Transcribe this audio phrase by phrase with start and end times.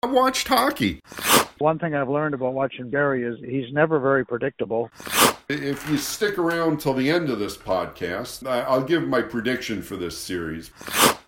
[0.00, 1.00] I watched hockey.
[1.58, 4.92] One thing I've learned about watching Barry is he's never very predictable.
[5.48, 9.96] If you stick around till the end of this podcast, I'll give my prediction for
[9.96, 10.70] this series.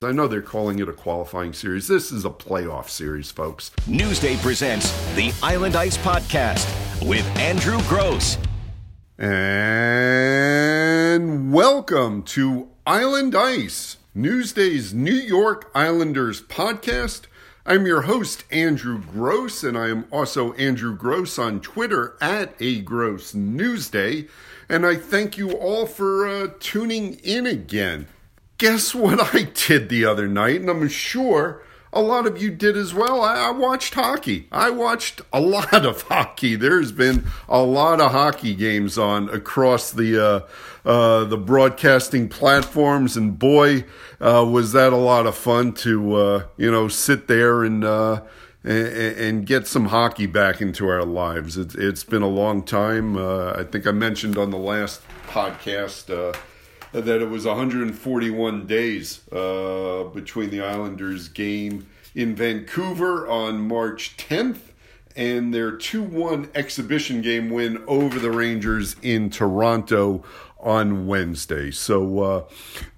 [0.01, 1.89] I know they're calling it a qualifying series.
[1.89, 3.73] This is a playoff series, folks.
[3.89, 6.65] Newsday presents the Island Ice Podcast
[7.05, 8.39] with Andrew Gross.
[9.19, 9.33] And
[11.53, 17.23] welcome to Island Ice, Newsday's New York Islanders podcast.
[17.71, 22.81] I'm your host, Andrew Gross, and I am also Andrew Gross on Twitter at A
[22.81, 24.29] Gross Newsday.
[24.69, 28.09] And I thank you all for uh, tuning in again.
[28.59, 30.61] Guess what I did the other night?
[30.61, 31.63] And I'm sure
[31.93, 33.23] a lot of you did as well.
[33.23, 34.47] I, I, watched hockey.
[34.53, 36.55] I watched a lot of hockey.
[36.55, 43.17] There's been a lot of hockey games on across the uh, uh, the broadcasting platforms,
[43.17, 43.85] and boy,
[44.21, 48.23] uh, was that a lot of fun to uh, you know sit there and, uh,
[48.65, 48.87] and.
[48.87, 51.57] and get some hockey back into our lives.
[51.57, 53.17] It's, been a long time.
[53.17, 56.35] Uh, I think I mentioned on the last podcast
[56.93, 64.73] that it was 141 days uh, between the Islanders game in Vancouver on March 10th
[65.15, 70.25] and their 2 1 exhibition game win over the Rangers in Toronto
[70.59, 71.71] on Wednesday.
[71.71, 72.45] So, uh,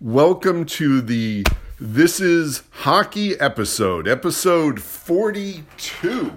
[0.01, 1.45] welcome to the
[1.79, 6.33] This is Hockey episode, episode 42.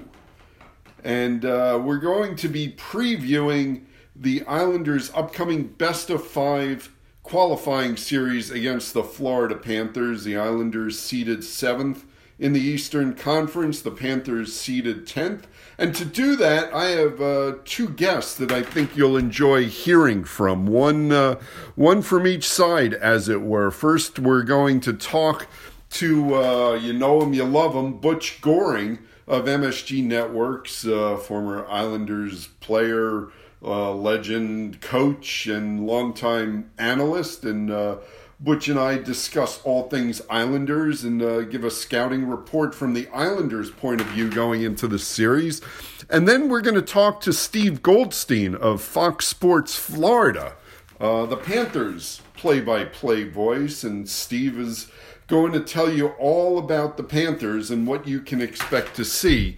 [1.05, 3.83] And uh, we're going to be previewing
[4.15, 6.94] the Islanders' upcoming best of five
[7.25, 10.23] qualifying series against the Florida Panthers.
[10.23, 12.05] The Islanders seeded seventh
[12.37, 15.45] in the Eastern Conference, the Panthers seeded 10th.
[15.79, 20.23] And to do that, I have uh, two guests that I think you'll enjoy hearing
[20.23, 20.67] from.
[20.67, 21.39] One, uh,
[21.73, 23.71] one from each side, as it were.
[23.71, 25.47] First, we're going to talk
[25.91, 31.65] to, uh, you know him, you love him, Butch Goring of MSG Networks, uh, former
[31.67, 33.29] Islanders player,
[33.65, 37.43] uh, legend, coach, and longtime analyst.
[37.43, 37.97] And uh,
[38.39, 43.07] Butch and I discuss all things Islanders and uh, give a scouting report from the
[43.07, 45.61] Islanders' point of view going into the series.
[46.09, 50.55] And then we're going to talk to Steve Goldstein of Fox Sports Florida,
[50.99, 53.83] uh, the Panthers play by play voice.
[53.83, 54.91] And Steve is
[55.27, 59.57] going to tell you all about the Panthers and what you can expect to see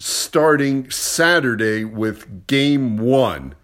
[0.00, 3.54] starting Saturday with game one.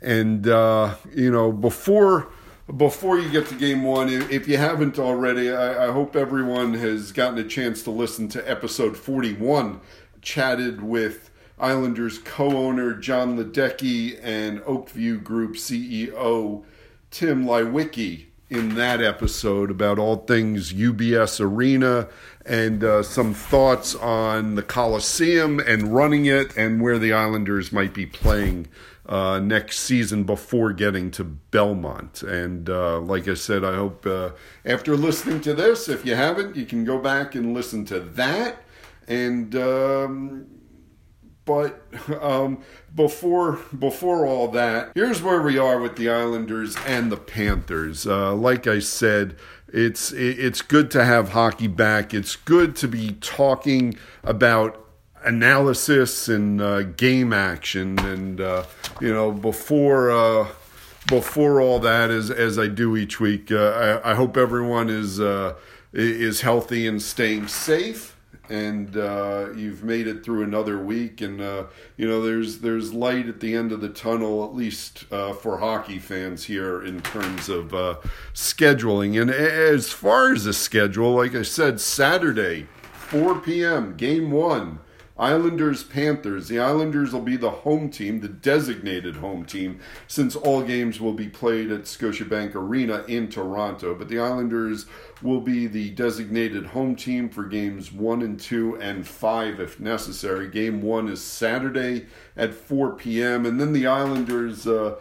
[0.00, 2.28] And, uh, you know, before
[2.76, 7.12] before you get to game one, if you haven't already, I, I, hope everyone has
[7.12, 9.80] gotten a chance to listen to episode 41,
[10.22, 16.64] chatted with Islanders co owner John Ledecky and Oak View Group CEO
[17.10, 22.06] Tim Leiweke in that episode about all things UBS Arena
[22.44, 27.94] and uh, some thoughts on the Coliseum and running it and where the Islanders might
[27.94, 28.68] be playing
[29.06, 32.22] uh, next season before getting to Belmont.
[32.22, 34.30] And uh, like I said, I hope uh,
[34.66, 38.62] after listening to this, if you haven't, you can go back and listen to that.
[39.08, 40.46] And um,
[41.44, 41.82] but
[42.20, 42.62] um,
[42.94, 48.06] before before all that, here's where we are with the Islanders and the Panthers.
[48.06, 49.36] Uh, like I said,
[49.68, 52.14] it's it's good to have hockey back.
[52.14, 54.78] It's good to be talking about
[55.24, 58.64] analysis and uh, game action, and uh,
[59.00, 60.48] you know before uh,
[61.06, 65.20] before all that, as as I do each week, uh, I, I, hope everyone is
[65.20, 65.54] uh,
[65.92, 68.11] is healthy and staying safe
[68.52, 71.64] and uh, you've made it through another week and uh,
[71.96, 75.56] you know there's there's light at the end of the tunnel at least uh, for
[75.56, 77.96] hockey fans here in terms of uh,
[78.34, 83.96] scheduling and as far as the schedule like I said Saturday 4 p.m.
[83.96, 84.78] game 1
[85.18, 86.48] Islanders Panthers.
[86.48, 91.12] The Islanders will be the home team, the designated home team, since all games will
[91.12, 93.94] be played at Scotiabank Arena in Toronto.
[93.94, 94.86] But the Islanders
[95.20, 100.48] will be the designated home team for games one and two and five if necessary.
[100.48, 102.06] Game one is Saturday
[102.36, 104.66] at 4 p.m., and then the Islanders.
[104.66, 104.96] Uh,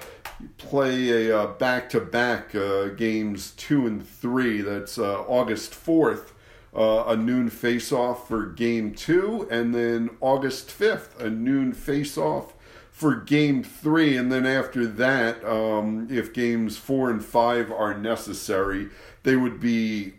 [0.58, 2.52] play a back to back
[2.98, 4.62] games two and three.
[4.62, 6.31] That's uh, August 4th
[6.76, 12.54] uh, a noon face-off for game two, and then August 5th, a noon face-off
[12.92, 14.16] for game three.
[14.16, 18.90] And then after that, um, if games four and five are necessary,
[19.24, 20.14] they would be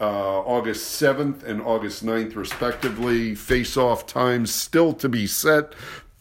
[0.00, 3.34] uh, August 7th and August 9th, respectively.
[3.34, 5.72] Face-off times still to be set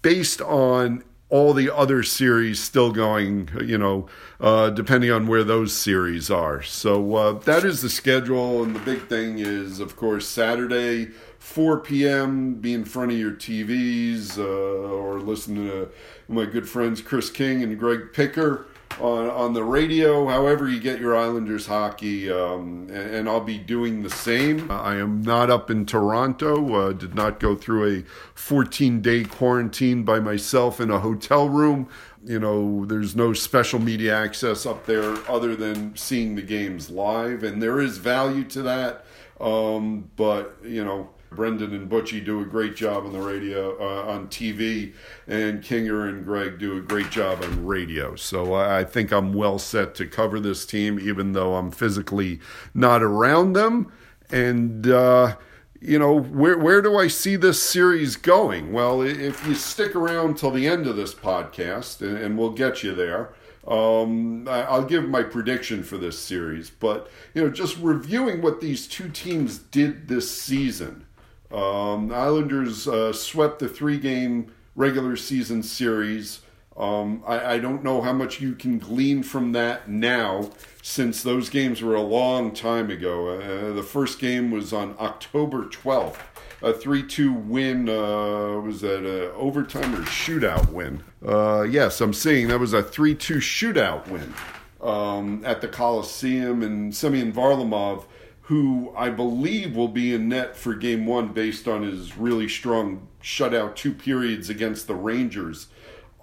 [0.01, 1.03] based on
[1.35, 4.07] all the other series still going, you know,
[4.39, 6.61] uh, depending on where those series are.
[6.61, 8.63] So uh, that is the schedule.
[8.63, 13.31] And the big thing is, of course, Saturday, 4 p.m., be in front of your
[13.31, 15.89] TVs uh, or listen to
[16.29, 18.65] my good friends Chris King and Greg Picker
[18.99, 23.57] on, on the radio, however you get your Islanders hockey, um, and, and, I'll be
[23.57, 24.69] doing the same.
[24.71, 28.03] I am not up in Toronto, uh, did not go through a
[28.35, 31.89] 14 day quarantine by myself in a hotel room.
[32.23, 37.43] You know, there's no special media access up there other than seeing the games live,
[37.43, 39.05] and there is value to that.
[39.39, 44.11] Um, but, you know, Brendan and Butchie do a great job on the radio, uh,
[44.11, 44.93] on TV,
[45.27, 48.15] and Kinger and Greg do a great job on radio.
[48.15, 52.39] So I think I'm well set to cover this team, even though I'm physically
[52.73, 53.91] not around them.
[54.29, 55.35] And, uh,
[55.79, 58.73] you know, where, where do I see this series going?
[58.73, 62.83] Well, if you stick around till the end of this podcast, and, and we'll get
[62.83, 63.33] you there.
[63.67, 68.87] Um, I'll give my prediction for this series, but you know, just reviewing what these
[68.87, 71.04] two teams did this season,
[71.51, 76.41] um, Islanders uh, swept the three game regular season series.
[76.77, 80.49] Um, I, I, don't know how much you can glean from that now,
[80.83, 83.29] since those games were a long time ago.
[83.29, 86.17] Uh, the first game was on October 12th.
[86.61, 91.03] A 3 2 win uh, was that an overtime or shootout win?
[91.25, 94.33] Uh, yes, I'm seeing that was a 3 2 shootout win
[94.81, 98.05] um, at the Coliseum, and Semyon Varlamov
[98.45, 103.07] who I believe will be in net for game one based on his really strong
[103.21, 105.67] shutout two periods against the Rangers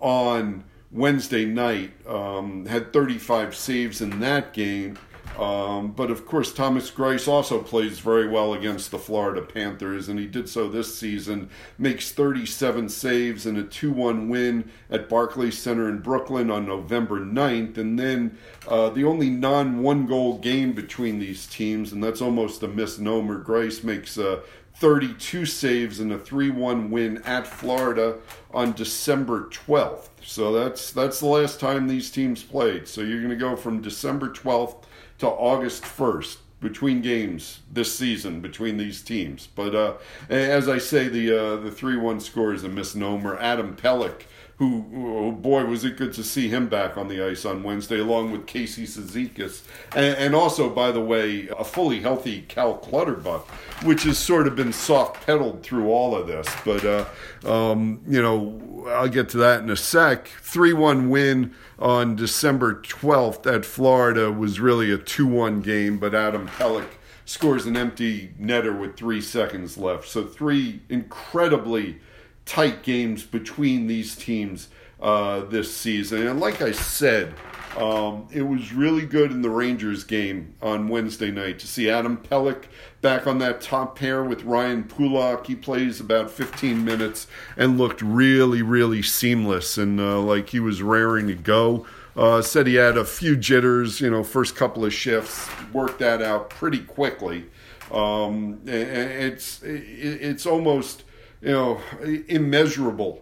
[0.01, 1.91] on Wednesday night.
[2.07, 4.99] Um, had 35 saves in that game.
[5.38, 10.19] Um, but of course, Thomas Greiss also plays very well against the Florida Panthers, and
[10.19, 11.49] he did so this season.
[11.79, 17.20] Makes 37 saves in a 2 1 win at Barclays Center in Brooklyn on November
[17.20, 17.79] 9th.
[17.79, 18.37] And then
[18.69, 23.43] uh, the only non one goal game between these teams, and that's almost a misnomer.
[23.43, 24.40] Greiss makes uh,
[24.76, 28.19] 32 saves in a 3-1 win at Florida
[28.52, 30.08] on December 12th.
[30.25, 32.88] So that's that's the last time these teams played.
[32.88, 34.84] So you're going to go from December 12th
[35.23, 39.47] to August 1st between games this season between these teams.
[39.47, 39.95] But uh,
[40.29, 43.39] as I say, the uh, the three one score is a misnomer.
[43.39, 44.23] Adam Pelech
[44.62, 47.99] who, oh boy, was it good to see him back on the ice on Wednesday,
[47.99, 49.62] along with Casey Cizikas.
[49.97, 53.49] And, and also, by the way, a fully healthy Cal Clutterbuck,
[53.82, 56.47] which has sort of been soft pedaled through all of this.
[56.64, 57.06] But, uh,
[57.44, 60.29] um, you know, I'll get to that in a sec.
[60.29, 66.15] 3 1 win on December 12th at Florida was really a 2 1 game, but
[66.15, 66.88] Adam Pelech
[67.25, 70.06] scores an empty netter with three seconds left.
[70.06, 71.99] So, three incredibly
[72.44, 74.69] tight games between these teams
[75.00, 76.27] uh, this season.
[76.27, 77.35] And like I said,
[77.77, 82.19] um, it was really good in the Rangers game on Wednesday night to see Adam
[82.19, 82.65] Pelech
[83.00, 85.47] back on that top pair with Ryan Pulock.
[85.47, 90.83] He plays about 15 minutes and looked really, really seamless and uh, like he was
[90.83, 91.87] raring to go.
[92.15, 96.21] Uh, said he had a few jitters, you know, first couple of shifts, worked that
[96.21, 97.47] out pretty quickly.
[97.91, 101.05] Um, it's it's almost
[101.43, 101.81] you know,
[102.29, 103.21] immeasurable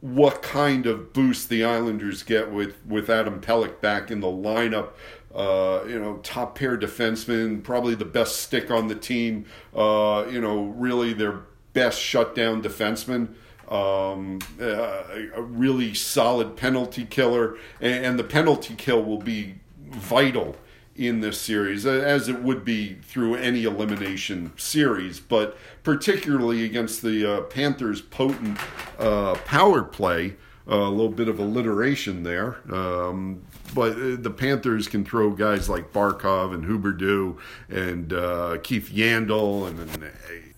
[0.00, 4.90] what kind of boost the Islanders get with, with Adam Pelech back in the lineup.
[5.34, 9.44] Uh, you know, top pair defenseman, probably the best stick on the team.
[9.76, 11.42] Uh, you know, really their
[11.72, 13.34] best shutdown defenseman.
[13.68, 15.04] Um, uh,
[15.36, 20.56] a really solid penalty killer, and, and the penalty kill will be vital
[21.00, 27.24] in this series, as it would be through any elimination series, but particularly against the
[27.24, 28.58] uh, Panthers' potent
[28.98, 30.36] uh, power play.
[30.68, 33.42] Uh, a little bit of alliteration there, um,
[33.74, 37.38] but uh, the Panthers can throw guys like Barkov and Huberdeau
[37.68, 40.08] and uh, Keith Yandle and, and uh,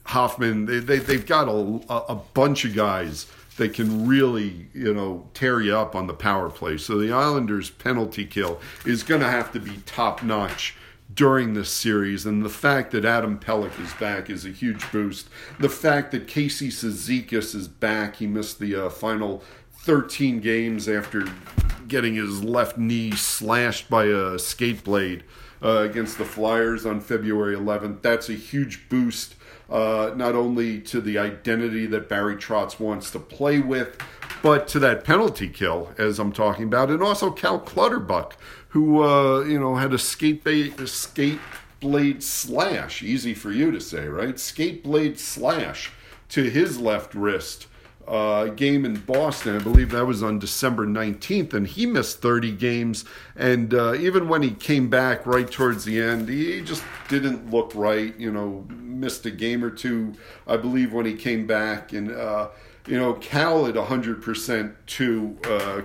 [0.05, 0.67] Hoffman.
[0.67, 3.27] They, they, they've got a, a bunch of guys
[3.63, 6.77] that can really, you know, tear you up on the power play.
[6.77, 10.75] So the Islanders' penalty kill is going to have to be top notch
[11.15, 12.27] during this series.
[12.27, 15.29] And the fact that Adam Pelech is back is a huge boost.
[15.61, 19.45] The fact that Casey Cizikas is back, he missed the uh, final
[19.85, 21.25] 13 games after
[21.87, 25.23] getting his left knee slashed by a skate blade
[25.63, 28.03] uh, against the Flyers on February 11th.
[28.03, 29.37] That's a huge boost
[29.73, 33.99] uh, not only to the identity that Barry Trotz wants to play with,
[34.43, 38.33] but to that penalty kill, as I'm talking about, and also Cal Clutterbuck,
[38.69, 41.41] who uh, you know had a skate a skate
[41.81, 44.39] blade slash, easy for you to say, right?
[44.39, 45.91] Skate blade slash
[46.29, 47.67] to his left wrist
[48.07, 49.57] uh, game in Boston.
[49.57, 53.05] I believe that was on December 19th, and he missed 30 games.
[53.37, 57.73] And uh, even when he came back right towards the end, he just didn't look
[57.75, 58.19] right.
[58.19, 60.15] You know, missed a game or two,
[60.47, 61.93] I believe, when he came back.
[61.93, 62.49] And, uh,
[62.87, 65.39] you know, Cal at 100% too,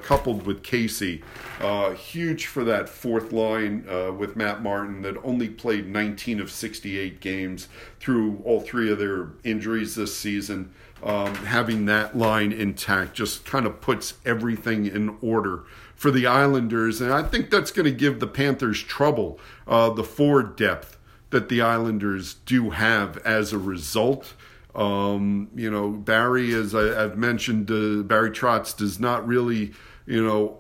[0.03, 1.24] coupled with Casey.
[1.59, 6.51] Uh, huge for that fourth line uh, with Matt Martin that only played 19 of
[6.51, 7.67] 68 games
[8.00, 10.71] through all three of their injuries this season
[11.03, 15.63] um, having that line intact just kind of puts everything in order
[15.95, 17.01] for the Islanders.
[17.01, 20.97] And I think that's going to give the Panthers trouble, uh, the forward depth
[21.29, 24.33] that the Islanders do have as a result.
[24.73, 29.73] Um, you know, Barry, as I, have mentioned, uh, Barry Trotz does not really,
[30.05, 30.59] you know,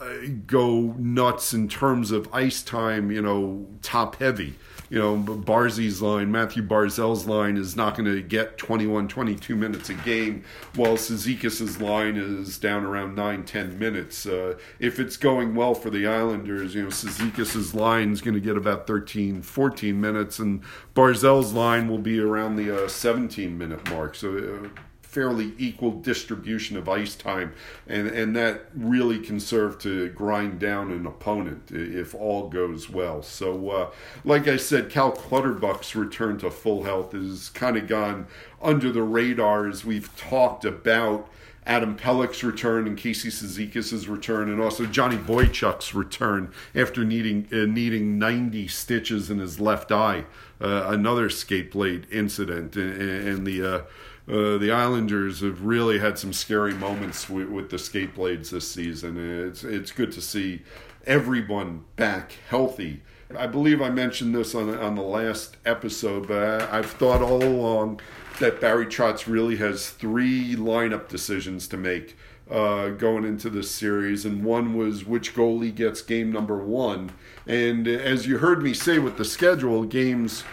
[0.00, 0.14] uh,
[0.46, 4.56] go nuts in terms of ice time, you know, top heavy
[4.90, 9.88] you know, Barzy's line, Mathew Barzal's line is not going to get 21, 22 minutes
[9.88, 10.44] a game,
[10.74, 14.26] while Cizikas' line is down around 9, 10 minutes.
[14.26, 18.40] Uh, if it's going well for the Islanders, you know, Cizikas' line is going to
[18.40, 23.88] get about 13, 14 minutes, and Barzal's line will be around the uh, 17 minute
[23.90, 24.16] mark.
[24.16, 27.52] So, uh, fairly equal distribution of ice time,
[27.88, 33.20] and and that really can serve to grind down an opponent if all goes well.
[33.22, 33.90] So, uh,
[34.24, 38.28] like I said, Cal Clutterbuck's return to full health has kind of gone
[38.62, 41.28] under the radar as we've talked about.
[41.66, 47.66] Adam Pelech's return and Casey Cizikas' return, and also Johnny Boychuk's return after needing uh,
[47.66, 50.24] needing 90 stitches in his left eye,
[50.60, 53.84] uh, another skate blade incident, and, and the
[54.30, 58.70] uh, the Islanders have really had some scary moments with, with, the skate blades this
[58.70, 59.16] season.
[59.48, 60.62] It's it's good to see
[61.04, 63.02] everyone back healthy.
[63.36, 67.42] I believe I mentioned this on on the last episode, but I, have thought all
[67.42, 68.00] along
[68.38, 72.16] that Barry Trotz really has three lineup decisions to make
[72.48, 77.10] uh, going into this series, and one was which goalie gets game number one.
[77.46, 80.44] And as you heard me say with the schedule, games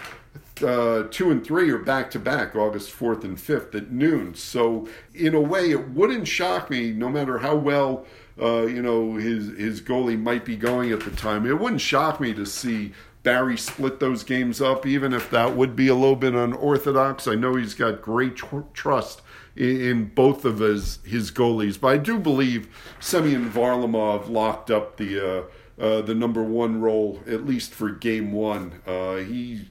[0.63, 4.35] uh, two and three are back to back, August 4th and 5th at noon.
[4.35, 8.05] So, in a way, it wouldn't shock me, no matter how well.
[8.39, 11.47] Uh, you know his his goalie might be going at the time.
[11.47, 15.75] It wouldn't shock me to see Barry split those games up, even if that would
[15.75, 17.27] be a little bit unorthodox.
[17.27, 19.21] I know he's got great tr- trust
[19.55, 24.95] in, in, both of his his goalies, but I do believe Semyon Varlamov locked up
[24.95, 25.43] the uh,
[25.77, 28.81] uh, the number one role at least for game one.
[28.87, 29.67] Uh, he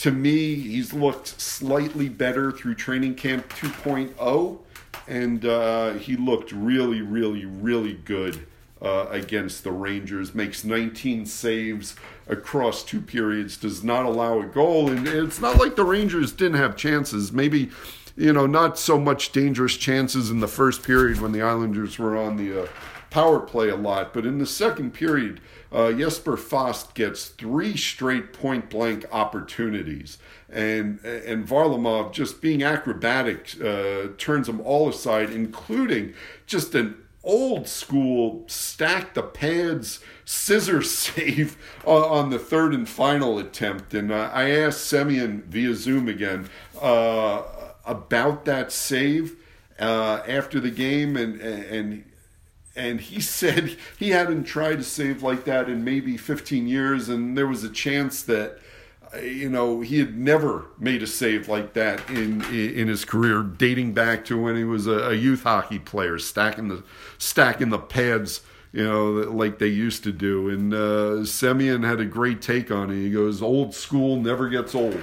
[0.00, 4.58] to me, he's looked slightly better through training camp 2.0,
[5.06, 8.46] and uh, he looked really, really, really good
[8.80, 10.34] uh, against the Rangers.
[10.34, 15.76] Makes 19 saves across two periods, does not allow a goal, and it's not like
[15.76, 17.30] the Rangers didn't have chances.
[17.30, 17.70] Maybe,
[18.16, 22.16] you know, not so much dangerous chances in the first period when the Islanders were
[22.16, 22.68] on the uh,
[23.10, 25.42] power play a lot, but in the second period,
[25.72, 30.18] uh, Jesper Fast gets three straight point blank opportunities.
[30.48, 36.14] And, and Varlamov, just being acrobatic, uh, turns them all aside, including
[36.46, 43.94] just an old school stack the pads scissor save on the third and final attempt.
[43.94, 46.48] And uh, I asked Semyon via Zoom again
[46.80, 47.42] uh,
[47.84, 49.36] about that save
[49.78, 52.04] uh, after the game, and and
[52.76, 57.36] and he said he hadn't tried to save like that in maybe 15 years, and
[57.36, 58.58] there was a chance that
[59.20, 63.92] you know he had never made a save like that in in his career, dating
[63.92, 66.82] back to when he was a, youth hockey player, stacking the
[67.18, 68.42] stacking the pads.
[68.72, 70.48] You know, like they used to do.
[70.48, 72.94] And uh, Semyon had a great take on it.
[72.94, 75.00] He goes, "Old school never gets old."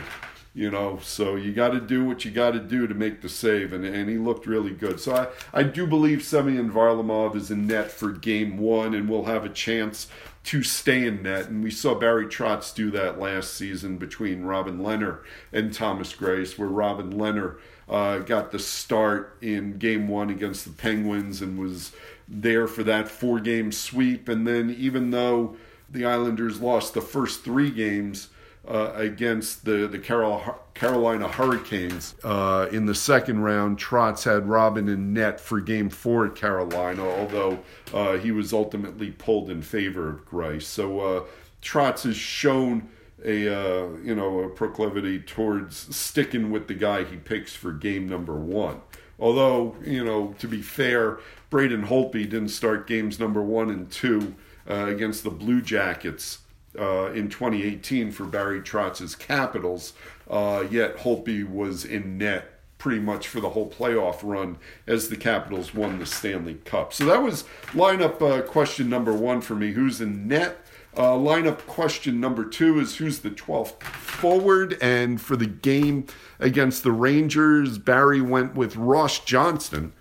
[0.58, 3.30] You know so you got to do what you got to do to make the
[3.30, 5.00] save and, and he looked really good.
[5.00, 9.26] So I, I do believe Semyon Varlamov is in net for game one and will
[9.26, 10.08] have a chance
[10.46, 14.80] to stay in net and we saw Barry Trotz do that last season between Robin
[14.80, 15.20] Lehner
[15.54, 20.72] and Thomas Greiss where Robin Lehner uh, got the start in game one against the
[20.72, 21.92] Penguins and was
[22.28, 24.28] there for that four game sweep.
[24.28, 25.56] And then even though
[25.88, 28.30] the Islanders lost the first three games
[28.68, 33.80] uh, against the the Carol, Carolina Hurricanes uh, in the second round.
[33.80, 37.60] Trotz had Robin in net for Game Four at Carolina, although
[37.94, 40.64] uh, he was ultimately pulled in favor of Greiss.
[40.64, 41.24] So uh,
[41.62, 42.90] Trotz has shown
[43.24, 48.08] a uh, you know a proclivity towards sticking with the guy he picks for game
[48.08, 48.82] number one.
[49.20, 51.20] Although you know to be fair,
[51.50, 54.36] Braden Holtby didn't start games number one and two
[54.70, 56.40] uh, against the Blue Jackets
[56.78, 59.94] uh, in 2018 for Barry Trotz's Capitals,
[60.30, 65.18] uh, yet Holtby was in net pretty much for the whole playoff run as the
[65.18, 66.94] Capitals won the Stanley Cup.
[66.94, 69.72] So that was lineup uh, question number one for me.
[69.72, 70.64] Who's in net?
[70.96, 74.78] Uh, lineup question number two is who's the 12th forward?
[74.82, 76.08] And for the game
[76.40, 79.94] against the Rangers, Barry went with Ross Johnston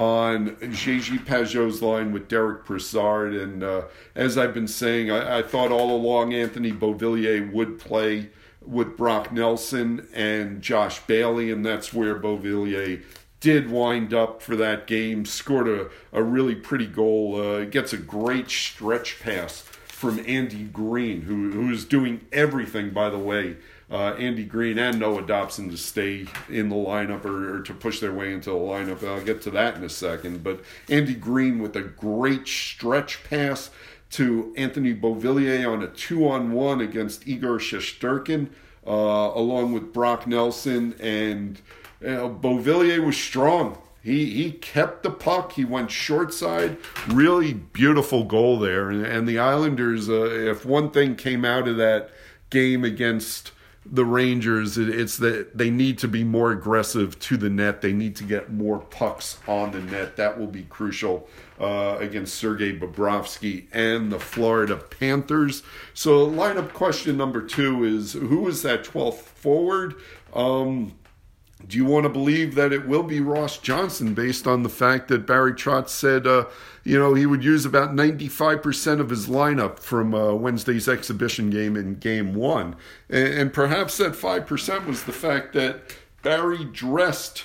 [0.00, 1.18] on J.G.
[1.18, 3.34] Pageau's line with Derek Brassard.
[3.34, 3.82] And uh,
[4.14, 8.30] as I've been saying, I, I, thought all along Anthony Beauvillier would play
[8.62, 13.02] with Brock Nelson and Josh Bailey, and that's where Beauvillier
[13.40, 17.98] did wind up for that game, scored a, a really pretty goal, uh, gets a
[17.98, 23.58] great stretch pass from Andy Green, who, who's doing everything, by the way,
[23.90, 27.98] uh, Andy Green and Noah Dobson to stay in the lineup or, or, to push
[27.98, 29.06] their way into the lineup.
[29.06, 30.44] I'll get to that in a second.
[30.44, 33.70] But Andy Green with a great stretch pass
[34.10, 38.48] to Anthony Beauvillier on a two on one against Igor Shesterkin,
[38.86, 40.94] uh, along with Brock Nelson.
[41.00, 41.60] And
[42.04, 43.78] uh, Beauvillier was strong.
[44.02, 45.52] He, he kept the puck.
[45.52, 46.78] He went short side.
[47.08, 48.88] Really beautiful goal there.
[48.88, 52.10] And, and the Islanders, uh, if one thing came out of that
[52.50, 53.52] game against
[53.92, 57.80] the Rangers, it's that they need to be more aggressive to the net.
[57.80, 60.16] They need to get more pucks on the net.
[60.16, 61.28] That will be crucial
[61.58, 65.64] uh, against Sergei Bobrovsky and the Florida Panthers.
[65.92, 69.96] So, lineup question number two is who is that 12th forward?
[70.32, 70.92] Um,
[71.66, 75.08] do you want to believe that it will be Ross Johnston based on the fact
[75.08, 76.46] that Barry Trotz said, uh,
[76.84, 81.76] you know, he would use about 95% of his lineup from uh, Wednesday's exhibition game
[81.76, 82.76] in game one?
[83.08, 87.44] And, and, perhaps that 5% was the fact that Barry dressed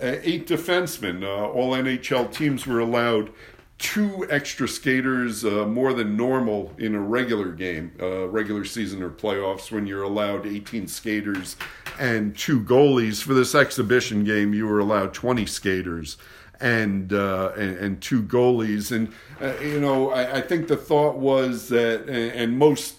[0.00, 1.22] uh, eight defensemen.
[1.22, 3.30] Uh, all NHL teams were allowed
[3.78, 9.10] two extra skaters uh, more than normal in a regular game, uh, regular season or
[9.10, 11.56] playoffs, when you're allowed 18 skaters
[11.98, 13.22] and two goalies.
[13.22, 16.16] For this exhibition game, you were allowed 20 skaters
[16.60, 18.92] and uh, and, and, two goalies.
[18.92, 22.94] And uh, you know, I, I, think the thought was that, and, and most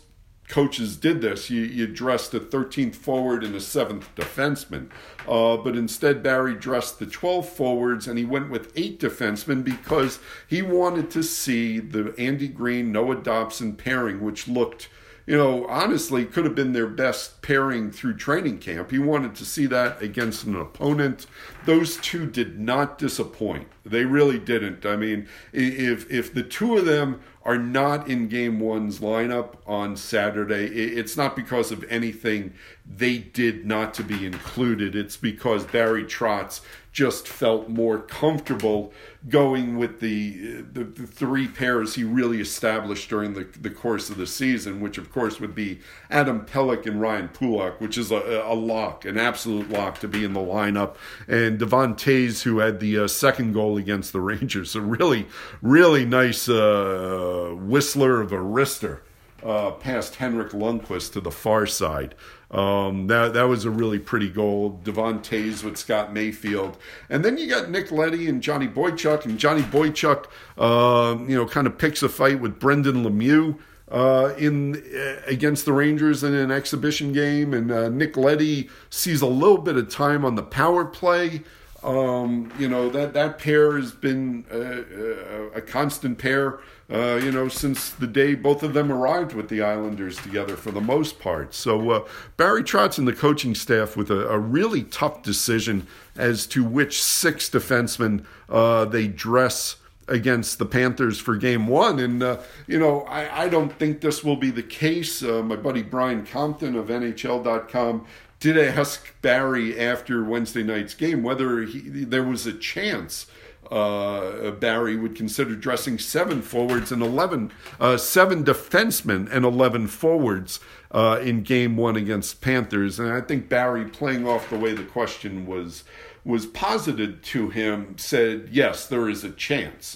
[0.47, 1.49] coaches did this.
[1.49, 4.89] You, you dressed a 13th forward and a 7th defenseman.
[5.27, 10.19] Uh, but instead, Barry dressed the 12 forwards and he went with eight defensemen because
[10.47, 14.89] he wanted to see the Andy Green, Noah Dobson pairing, which looked
[15.27, 18.91] you know, honestly, could have been their best pairing through training camp.
[18.91, 21.25] He wanted to see that against an opponent.
[21.65, 23.67] Those two did not disappoint.
[23.83, 24.85] They really didn't.
[24.85, 29.96] I mean, if if the two of them are not in game one's lineup on
[29.96, 32.53] Saturday, it's not because of anything
[32.86, 34.96] they did not to be included.
[34.96, 36.62] It's because Barry Trotz
[36.96, 38.94] just felt more comfortable
[39.27, 44.16] going with the, the, the three pairs he really established during the, the course of
[44.16, 45.77] the season, which of course would be
[46.10, 50.24] Adam Pelech and Ryan Pulock, which is a, a lock, an absolute lock to be
[50.24, 50.96] in the lineup,
[51.27, 51.98] and Devon
[52.44, 54.74] who had the uh, second goal against the Rangers.
[54.75, 55.27] A really,
[55.62, 59.01] really nice uh, whistler of a wrister
[59.46, 62.16] uh, past Henrik Lundqvist to the far side.
[62.51, 64.81] Um, that that was a really pretty goal.
[64.84, 66.77] Devon Toews with Scott Mayfield,
[67.10, 70.25] and then you got Nick Leddy and Johnny Boychuk, and Johnny Boychuk,
[70.58, 73.58] uh, you know, kind of picks a fight with Brendan Lemieux.
[73.88, 79.22] Uh, in uh, against the Rangers in an exhibition game, and uh, Nick Leddy sees
[79.22, 81.44] a little bit of time on the power play.
[81.85, 86.59] Um, you know that that pair has been a, a, a constant pair
[86.91, 90.71] uh, you know, since the day both of them arrived with the Islanders together for
[90.71, 91.53] the most part.
[91.53, 96.45] So uh, Barry Trotz and the coaching staff with a, a, really tough decision as
[96.48, 101.98] to which six defensemen uh, they dress against the Panthers for game one.
[101.98, 105.24] And, uh, you know, I, I, don't think this will be the case.
[105.24, 108.05] Uh, my buddy Brian Compton of NHL.com
[108.53, 113.27] did ask Barry after Wednesday night's game whether he, there was a chance–
[113.72, 120.60] uh, Barry would consider dressing seven forwards and 11, uh, seven defensemen and 11 forwards
[120.92, 123.00] uh, in game one against Panthers.
[123.00, 125.84] And I think Barry, playing off the way the question was,
[126.24, 129.96] was posited to him, said, yes, there is a chance.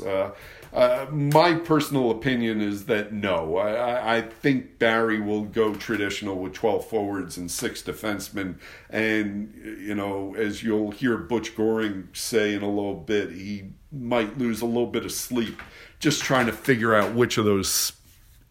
[0.72, 3.58] Uh, my personal opinion is that no.
[3.58, 8.60] I, I, think Barry will go traditional with 12 forwards and six defensemen.
[8.88, 14.38] And, you know, as you'll hear Butch Goring say in a little bit, he might
[14.38, 15.60] lose a little bit of sleep
[15.98, 17.94] just trying to figure out which of those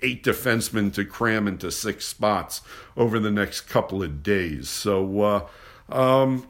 [0.01, 2.63] eight defensemen to cram into six spots
[2.97, 4.69] over the next couple of days.
[4.69, 5.47] So, uh,
[5.89, 6.47] um,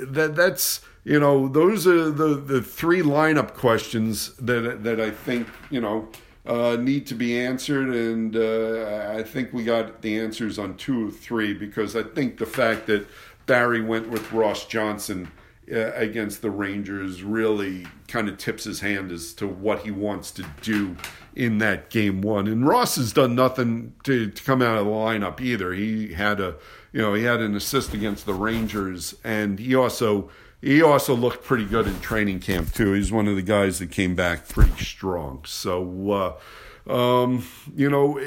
[0.00, 5.48] that that's you know, those are the, the three lineup questions that that I think
[5.70, 6.06] you know
[6.44, 11.08] uh, need to be answered, and uh, I think we got the answers on two
[11.08, 13.06] or three because I think the fact that
[13.46, 15.30] Barry went with Ross Johnston
[15.72, 20.30] uh, against the Rangers really kind of tips his hand as to what he wants
[20.32, 20.94] to do
[21.34, 22.46] in that game one.
[22.46, 25.72] And Ross has done nothing to, to come out of the lineup either.
[25.72, 26.56] He had a
[26.92, 30.28] you know he had an assist against the Rangers, and he also
[30.60, 32.92] he also looked pretty good in training camp too.
[32.92, 35.44] He's one of the guys that came back pretty strong.
[35.46, 36.38] So
[36.86, 38.20] uh, um, you know.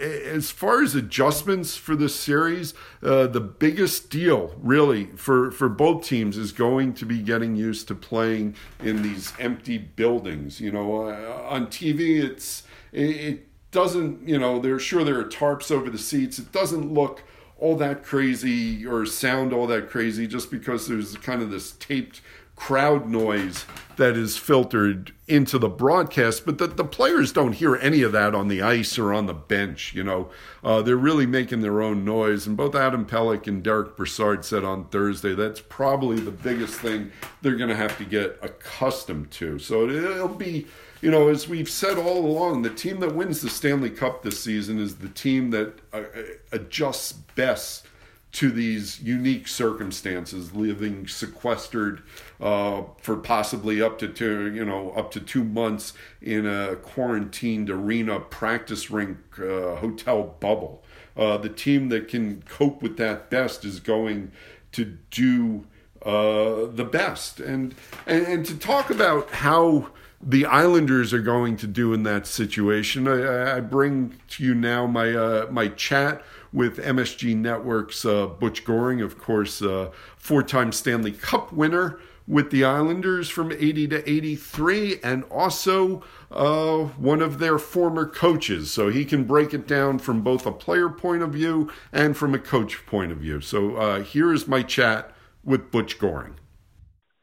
[0.00, 6.04] As far as adjustments for this series, uh, the biggest deal really for, for both
[6.04, 10.60] teams is going to be getting used to playing in these empty buildings.
[10.60, 14.28] You know, uh, on TV, it's it, it doesn't.
[14.28, 16.38] You know, they're sure there are tarps over the seats.
[16.38, 17.24] It doesn't look
[17.58, 22.20] all that crazy or sound all that crazy just because there's kind of this taped
[22.58, 23.64] crowd noise
[23.96, 28.34] that is filtered into the broadcast, but the, the players don't hear any of that
[28.34, 29.92] on the ice or on the bench.
[29.94, 30.30] You know,
[30.62, 32.46] uh, they're really making their own noise.
[32.46, 37.10] And both Adam Pelech and Derek Brassard said on Thursday that's probably the biggest thing
[37.42, 39.58] they're going to have to get accustomed to.
[39.58, 40.66] So it'll be
[41.00, 44.42] you know, as we've said all along, the team that wins the Stanley Cup this
[44.42, 46.02] season is the team that uh,
[46.50, 47.86] adjusts best
[48.30, 52.02] to these unique circumstances, living sequestered
[52.40, 57.70] uh, for possibly up to two, you know, up to two months in a quarantined
[57.70, 60.84] arena, practice rink, uh, hotel bubble.
[61.16, 64.30] Uh, the team that can cope with that best is going
[64.72, 65.66] to do
[66.02, 67.74] uh, the best, and,
[68.06, 69.88] and and to talk about how
[70.20, 73.08] the Islanders are going to do in that situation.
[73.08, 78.64] I, I bring to you now my uh, my chat with MSG Network's uh, Butch
[78.64, 85.00] Goring, of course, uh, four-time Stanley Cup winner with the Islanders from 80 to 83,
[85.02, 88.70] and also uh, one of their former coaches.
[88.70, 92.34] So he can break it down from both a player point of view and from
[92.34, 93.40] a coach point of view.
[93.40, 96.34] So uh, here is my chat with Butch Goring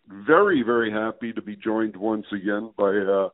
[0.07, 3.29] very, very happy to be joined once again by uh,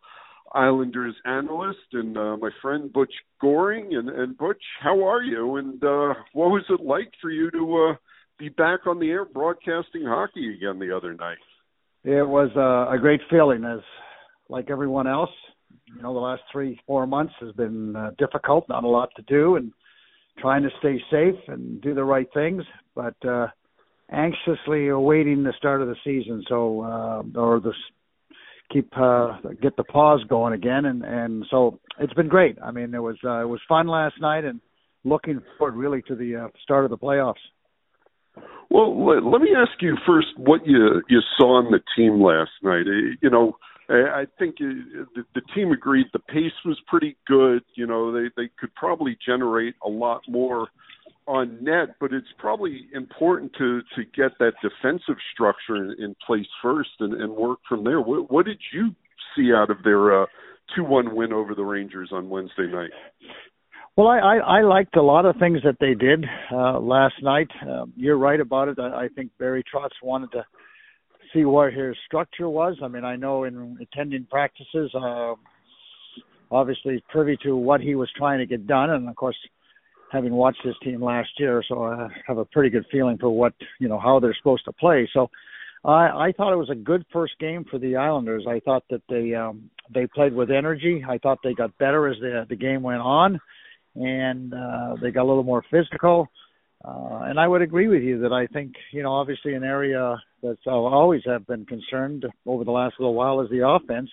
[0.54, 3.96] Islanders analyst and uh, my friend Butch Goring.
[3.96, 5.58] And, and Butch, how are you?
[5.58, 7.96] And uh, what was it like for you to uh,
[8.38, 11.38] be back on the air broadcasting hockey again the other night?
[12.04, 13.82] It was uh, a great feeling, as
[14.50, 15.30] like everyone else.
[15.96, 18.68] You know, the last three, four months has been uh, difficult.
[18.68, 19.72] Not a lot to do, and
[20.40, 22.64] trying to stay safe and do the right things.
[22.96, 23.48] But uh,
[24.12, 26.44] anxiously awaiting the start of the season.
[26.48, 27.74] So, uh, or the
[28.72, 32.58] keep uh, get the pause going again, and and so it's been great.
[32.64, 34.60] I mean, it was uh, it was fun last night, and
[35.04, 37.36] looking forward really to the uh, start of the playoffs.
[38.70, 42.52] Well, let, let me ask you first what you you saw on the team last
[42.64, 42.88] night.
[42.88, 43.58] Uh, you know,
[43.90, 47.64] I think uh, the, the team agreed the pace was pretty good.
[47.76, 50.70] You know, they they could probably generate a lot more
[51.32, 56.46] on net, but it's probably important to to get that defensive structure in, in place
[56.62, 58.02] first and, and work from there.
[58.02, 58.90] What, what did you
[59.36, 60.26] see out of their uh,
[60.76, 62.92] two uh, one win over the Rangers on Wednesday night?
[63.96, 67.50] Well, I, I, I liked a lot of things that they did uh, last night.
[67.66, 68.78] Um, you're right about it.
[68.78, 70.46] I, I think Barry Trotz wanted to
[71.34, 72.76] see what his structure was.
[72.84, 75.36] I mean, I know in attending practices, uh,
[76.52, 79.38] obviously privy to what he was trying to get done, and of course
[80.12, 83.54] having watched this team last year, so I have a pretty good feeling for what
[83.80, 85.10] you know how they're supposed to play.
[85.14, 85.30] So
[85.84, 88.46] I, I thought it was a good first game for the Islanders.
[88.48, 91.04] I thought that they um, they played with energy.
[91.08, 93.40] I thought they got better as the the game went on,
[93.96, 96.28] and uh, they got a little more physical.
[96.84, 100.22] Uh, and I would agree with you that I think you know obviously an area
[100.44, 104.10] that I'll always have been concerned over the last little while is the offense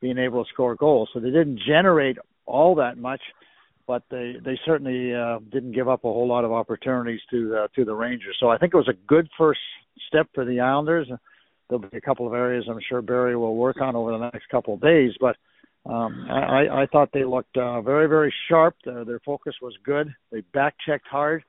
[0.00, 1.10] being able to score goals.
[1.12, 3.20] So they didn't generate all that much
[3.88, 7.68] but they they certainly uh, didn't give up a whole lot of opportunities to uh,
[7.74, 8.36] to the Rangers.
[8.38, 9.60] So I think it was a good first
[10.06, 11.10] step for the Islanders.
[11.68, 14.48] There'll be a couple of areas I'm sure Barry will work on over the next
[14.50, 15.36] couple of days, but
[15.90, 18.76] um, I, I thought they looked uh, very very sharp.
[18.84, 20.14] Their, their focus was good.
[20.30, 21.42] They back checked hard.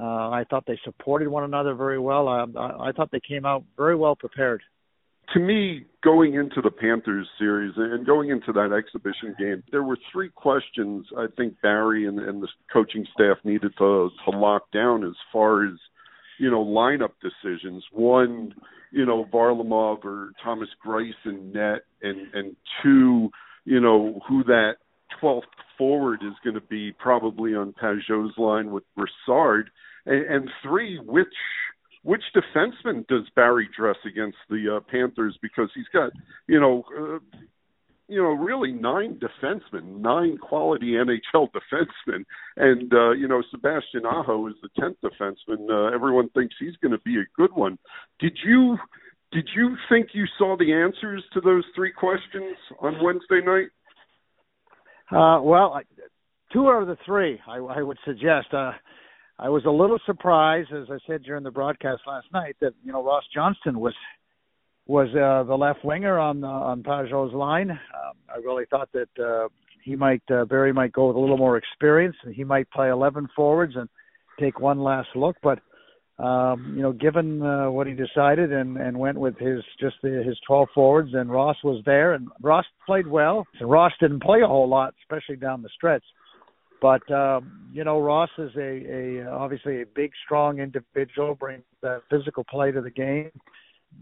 [0.00, 2.26] Uh, I thought they supported one another very well.
[2.28, 4.62] I, I, I thought they came out very well prepared
[5.32, 9.98] to me, going into the Panthers series and going into that exhibition game, there were
[10.12, 15.04] three questions I think Barry and, and the coaching staff needed to to lock down
[15.04, 15.74] as far as
[16.38, 17.84] you know lineup decisions.
[17.92, 18.54] One,
[18.90, 23.30] you know, Varlamov or Thomas Greiss in net, and and two,
[23.64, 24.74] you know, who that
[25.20, 25.46] twelfth
[25.78, 29.70] forward is going to be probably on Pageau's line with Brassard,
[30.04, 31.34] and, and three, which
[32.02, 35.38] which defenseman does Barry dress against the uh, Panthers?
[35.40, 36.10] Because he's got,
[36.48, 37.18] you know, uh,
[38.08, 42.24] you know, really nine defensemen, nine quality NHL defensemen,
[42.56, 45.70] and uh, you know, Sebastian Aho is the tenth defenseman.
[45.70, 47.78] Uh, everyone thinks he's going to be a good one.
[48.20, 48.76] Did you
[49.32, 53.68] did you think you saw the answers to those three questions on Wednesday night?
[55.10, 55.80] Uh, well,
[56.52, 58.52] two out of the three, I, I would suggest.
[58.52, 58.72] Uh,
[59.42, 62.92] I was a little surprised, as I said during the broadcast last night, that you
[62.92, 63.92] know Ross Johnston was
[64.86, 67.72] was uh, the left winger on uh, on Pageau's line.
[67.72, 69.48] Um, I really thought that uh,
[69.82, 72.88] he might uh, Barry might go with a little more experience, and he might play
[72.88, 73.88] 11 forwards and
[74.38, 75.34] take one last look.
[75.42, 75.58] But
[76.22, 80.22] um, you know, given uh, what he decided and and went with his just the,
[80.24, 83.44] his 12 forwards, and Ross was there, and Ross played well.
[83.58, 86.04] And Ross didn't play a whole lot, especially down the stretch.
[86.82, 92.02] But um, you know, Ross is a, a obviously a big, strong individual, brings that
[92.10, 93.30] physical play to the game,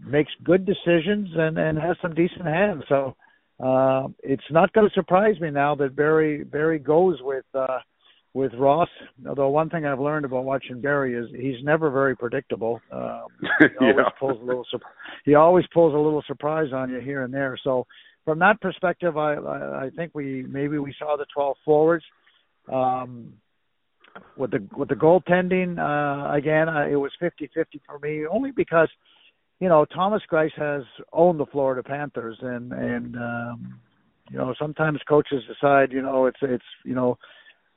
[0.03, 2.83] makes good decisions, and and has some decent hands.
[2.89, 3.15] So
[3.63, 7.77] uh, it's not going to surprise me now that Barry Barry goes with uh,
[8.33, 8.89] with Ross.
[9.29, 12.81] Although one thing I've learned about watching Barry is he's never very predictable.
[12.91, 13.27] Um,
[13.59, 14.09] he always yeah.
[14.19, 14.65] pulls a little
[15.23, 17.59] he always pulls a little surprise on you here and there.
[17.63, 17.85] So
[18.25, 22.03] from that perspective, I I, I think we maybe we saw the 12 forwards.
[22.71, 23.33] Um,
[24.35, 27.47] with the with the goaltending, uh, again, uh, it was 50-50
[27.85, 28.89] for me, only because
[29.59, 33.79] you know Thomas Greiss has owned the Florida Panthers, and and um,
[34.29, 37.17] you know sometimes coaches decide, you know, it's it's you know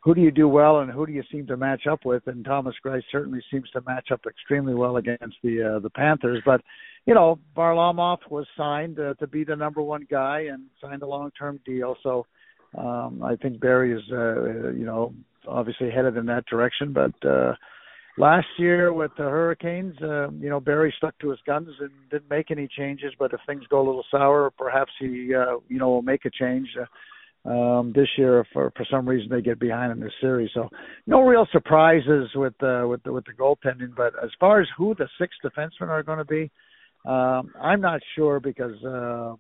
[0.00, 2.44] who do you do well and who do you seem to match up with, and
[2.44, 6.60] Thomas Greiss certainly seems to match up extremely well against the uh, the Panthers, but
[7.06, 11.06] you know Varlamov was signed uh, to be the number one guy and signed a
[11.06, 12.26] long term deal, so
[12.76, 15.12] um, I think Barry is, uh, you know,
[15.46, 16.92] obviously headed in that direction.
[16.92, 17.54] But uh,
[18.18, 22.30] last year with the Hurricanes, uh, you know, Barry stuck to his guns and didn't
[22.30, 23.12] make any changes.
[23.18, 26.30] But if things go a little sour, perhaps he, uh, you know, will make a
[26.30, 26.68] change.
[26.80, 26.86] Uh,
[27.46, 30.68] um this year for for some reason they get behind in this series so
[31.06, 34.94] no real surprises with uh with the with the goaltending but as far as who
[34.94, 36.50] the six defensemen are going to be
[37.04, 39.34] um i'm not sure because uh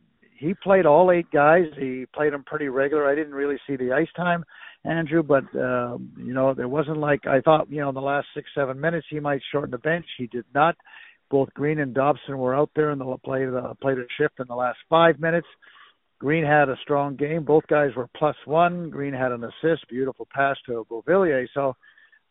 [0.44, 1.64] he played all eight guys.
[1.78, 3.08] He played them pretty regular.
[3.10, 4.44] I didn't really see the ice time,
[4.84, 7.70] Andrew, but uh, you know, it wasn't like I thought.
[7.70, 10.04] You know, in the last six seven minutes, he might shorten the bench.
[10.18, 10.76] He did not.
[11.30, 14.46] Both Green and Dobson were out there in the play the played a shift in
[14.46, 15.46] the last five minutes.
[16.18, 17.44] Green had a strong game.
[17.44, 18.90] Both guys were plus one.
[18.90, 21.46] Green had an assist, beautiful pass to Beauvillier.
[21.54, 21.74] So,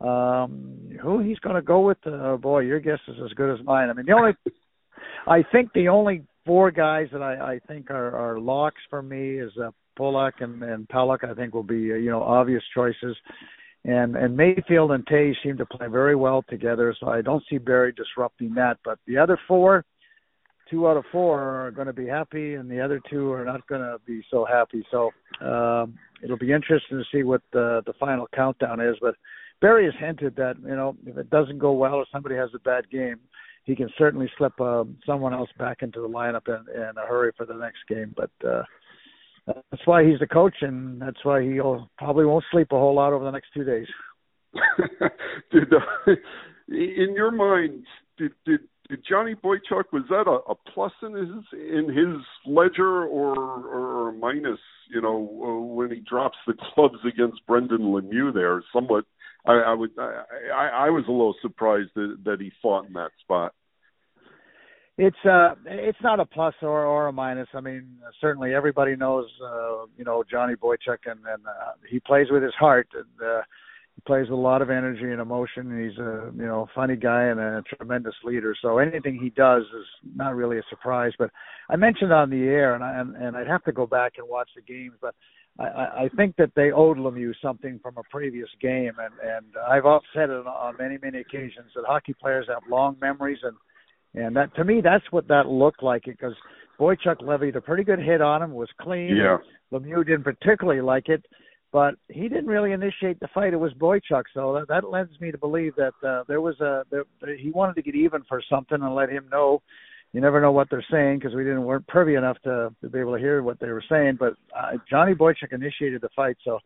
[0.07, 1.97] um, who he's going to go with?
[2.05, 3.89] Uh, boy, your guess is as good as mine.
[3.89, 4.31] I mean, the only,
[5.27, 9.39] I think the only four guys that I, I think are, are locks for me
[9.39, 11.29] is uh, Pulock and, and Pelech.
[11.29, 13.15] I think will be uh, you know obvious choices,
[13.85, 16.95] and and Mayfield and Toews seem to play very well together.
[16.99, 18.77] So I don't see Barry disrupting that.
[18.83, 19.85] But the other four,
[20.69, 23.65] two out of four are going to be happy, and the other two are not
[23.67, 24.85] going to be so happy.
[24.91, 28.95] So um, it'll be interesting to see what the the final countdown is.
[29.01, 29.15] But
[29.61, 32.59] Barry has hinted that you know if it doesn't go well or somebody has a
[32.59, 33.19] bad game
[33.63, 37.31] he can certainly slip uh, someone else back into the lineup in, in a hurry
[37.37, 38.13] for the next game.
[38.15, 38.63] But uh,
[39.45, 41.59] that's why he's the coach, and that's why he
[41.97, 43.87] probably won't sleep a whole lot over the next two days.
[45.51, 46.11] did uh,
[46.67, 47.83] in your mind
[48.17, 53.03] did did did Johnny Boychuk was that a, a plus in his in his ledger
[53.05, 54.59] or or, or minus?
[54.93, 55.17] You know,
[55.73, 59.05] when he drops the clubs against Brendan Lemieux, there somewhat
[59.45, 63.11] I, I would I, I was a little surprised that, that he fought in that
[63.21, 63.53] spot.
[64.97, 67.47] It's uh it's not a plus or or a minus.
[67.53, 72.27] I mean, certainly everybody knows uh, you know Johnny Boychuk and and uh, he plays
[72.29, 73.41] with his heart and uh,
[73.95, 75.71] he plays with a lot of energy and emotion.
[75.71, 78.55] And he's a you know funny guy and a tremendous leader.
[78.61, 81.11] So anything he does is not really a surprise.
[81.17, 81.31] But
[81.69, 84.29] I mentioned on the air, and I and, and I'd have to go back and
[84.29, 85.15] watch the games, but
[85.59, 89.85] I, I think that they owed Lemieux something from a previous game, and and I've
[89.85, 94.35] often said it on many many occasions that hockey players have long memories, and and
[94.35, 96.33] that to me that's what that looked like because
[96.79, 99.15] Boychuk levied a pretty good hit on him, was clean.
[99.15, 99.37] Yeah.
[99.71, 101.23] Lemieux didn't particularly like it,
[101.71, 103.53] but he didn't really initiate the fight.
[103.53, 106.83] It was Boychuk, so that, that lends me to believe that uh, there was a
[106.89, 107.03] there,
[107.37, 109.61] he wanted to get even for something and let him know
[110.13, 112.99] you never know what they're saying because we didn't weren't privy enough to, to be
[112.99, 114.17] able to hear what they were saying.
[114.19, 116.59] But uh, Johnny Boychuk initiated the fight, so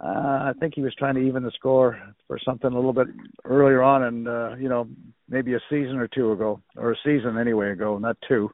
[0.00, 0.06] uh,
[0.50, 3.06] I think he was trying to even the score for something a little bit
[3.44, 4.88] earlier on, and uh, you know
[5.28, 8.50] maybe a season or two ago, or a season anyway ago, not two.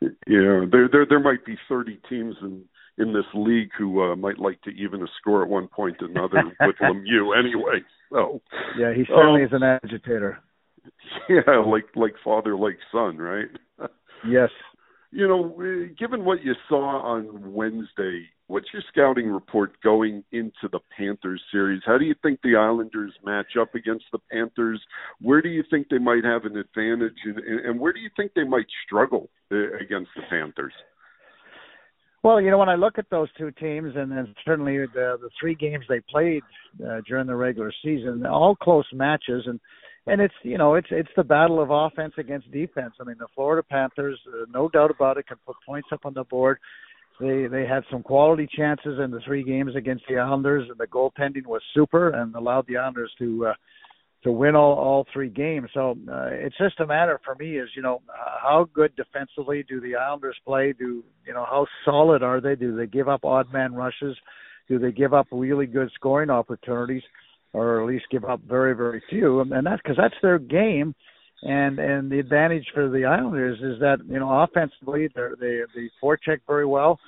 [0.00, 2.64] Yeah, there there there might be thirty teams in
[2.98, 6.06] in this league who uh, might like to even a score at one point or
[6.06, 7.84] another with Lemieux anyway.
[8.10, 8.40] So
[8.78, 10.40] yeah, he certainly um, is an agitator.
[11.28, 13.48] Yeah, like like father, like son, right?
[14.28, 14.50] yes.
[15.10, 15.56] you know,
[15.98, 21.82] given what you saw on Wednesday, what's your scouting report going into the Panthers series?
[21.84, 24.80] How do you think the Islanders match up against the Panthers?
[25.20, 28.32] Where do you think they might have an advantage, and, and where do you think
[28.34, 30.74] they might struggle uh, against the Panthers?
[32.22, 35.30] Well, you know, when I look at those two teams, and then certainly the the
[35.40, 36.42] three games they played
[36.84, 39.60] uh, during the regular season, all close matches, and
[40.06, 42.94] and it's you know it's it's the battle of offense against defense.
[43.00, 46.14] I mean, the Florida Panthers, uh, no doubt about it, can put points up on
[46.14, 46.58] the board.
[47.20, 50.86] They they had some quality chances in the three games against the Islanders, and the
[50.86, 53.54] goaltending was super and allowed the Islanders to uh,
[54.22, 55.70] to win all all three games.
[55.74, 58.02] So uh, it's just a matter for me is you know
[58.42, 60.72] how good defensively do the Islanders play?
[60.72, 62.54] Do you know how solid are they?
[62.54, 64.16] Do they give up odd man rushes?
[64.68, 67.02] Do they give up really good scoring opportunities?
[67.56, 70.94] Or at least give up very very few, and that's because that's their game.
[71.42, 76.40] And and the advantage for the Islanders is that you know offensively they they forecheck
[76.46, 76.98] very well.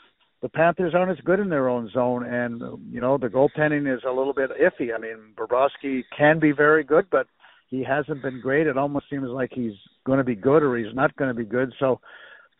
[0.40, 4.02] The Panthers aren't as good in their own zone, and you know the goaltending is
[4.06, 4.94] a little bit iffy.
[4.94, 7.26] I mean, Bobrovsky can be very good, but
[7.68, 8.66] he hasn't been great.
[8.66, 9.74] It almost seems like he's
[10.06, 11.72] going to be good or he's not going to be good.
[11.78, 12.00] So,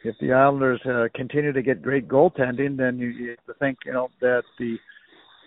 [0.05, 4.09] if the Islanders uh, continue to get great goaltending, then you, you think you know
[4.21, 4.77] that the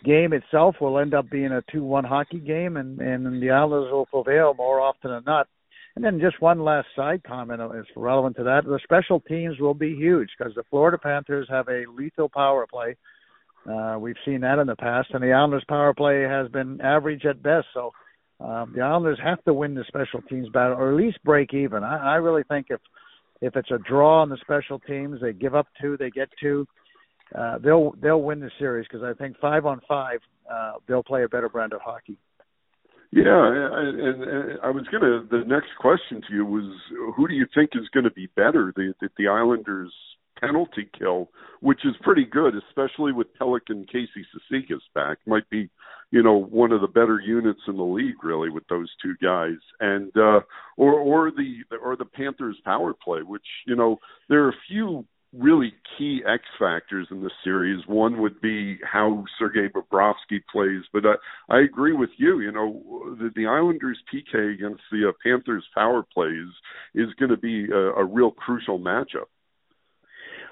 [0.03, 4.05] game itself will end up being a two-one hockey game, and and the Islanders will
[4.05, 5.47] prevail more often than not.
[5.95, 9.73] And then just one last side comment is relevant to that: the special teams will
[9.73, 12.95] be huge because the Florida Panthers have a lethal power play.
[13.69, 17.25] Uh, we've seen that in the past, and the Islanders' power play has been average
[17.25, 17.67] at best.
[17.73, 17.91] So
[18.39, 21.83] um, the Islanders have to win the special teams battle, or at least break even.
[21.83, 22.79] I, I really think if
[23.41, 26.67] if it's a draw on the special teams, they give up two, they get two
[27.63, 30.19] they'll they'll win the series because I think five on five
[30.51, 32.17] uh, they'll play a better brand of hockey.
[33.11, 35.25] Yeah, and, and I was gonna.
[35.29, 36.63] The next question to you was,
[37.15, 39.93] who do you think is going to be better, the, the the Islanders
[40.39, 45.17] penalty kill, which is pretty good, especially with Pelech and Casey Cizikas back.
[45.27, 45.69] Might be,
[46.11, 49.57] you know, one of the better units in the league, really, with those two guys,
[49.81, 50.39] and uh,
[50.77, 53.97] or or the or the Panthers power play, which you know
[54.29, 57.81] there are a few really key X factors in this series.
[57.87, 61.15] One would be how Sergei Bobrovsky plays, but I,
[61.55, 62.41] I agree with you.
[62.41, 66.49] You know, the, the Islanders' PK against the uh, Panthers' power plays
[66.93, 69.29] is going to be a, a real crucial matchup.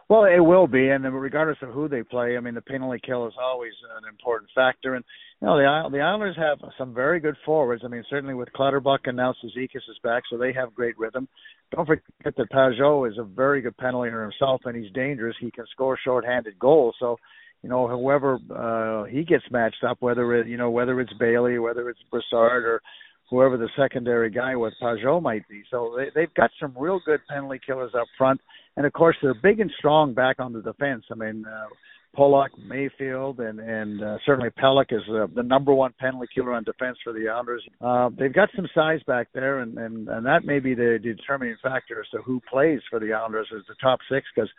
[0.08, 3.28] Well, it will be, and regardless of who they play, I mean, the penalty kill
[3.28, 4.96] is always an important factor.
[4.96, 5.06] And
[5.48, 7.84] know, the the Islanders have some very good forwards.
[7.86, 11.28] I mean, certainly with Clutterbuck and now Cizikas is back, so they have great rhythm.
[11.72, 15.36] Don't forget that Pageau is a very good penalty himself, and he's dangerous.
[15.40, 16.96] He can score short-handed goals.
[17.00, 17.18] So,
[17.64, 21.58] you know, whoever uh, he gets matched up, whether it you know whether it's Bailey,
[21.58, 22.82] whether it's Brassard, or
[23.30, 25.64] whoever the secondary guy with Pageau might be.
[25.72, 28.42] So they, they've got some real good penalty killers up front,
[28.76, 31.06] and of course they're big and strong back on the defense.
[31.12, 31.68] I mean, uh,
[32.16, 36.64] Pulock, Mayfield, and and uh, certainly Pelech is uh, the number one penalty killer on
[36.64, 37.64] defense for the Islanders.
[37.82, 41.56] Uh, they've got some size back there, and and and that may be the determining
[41.62, 44.50] factor as to who plays for the Islanders as the top six because.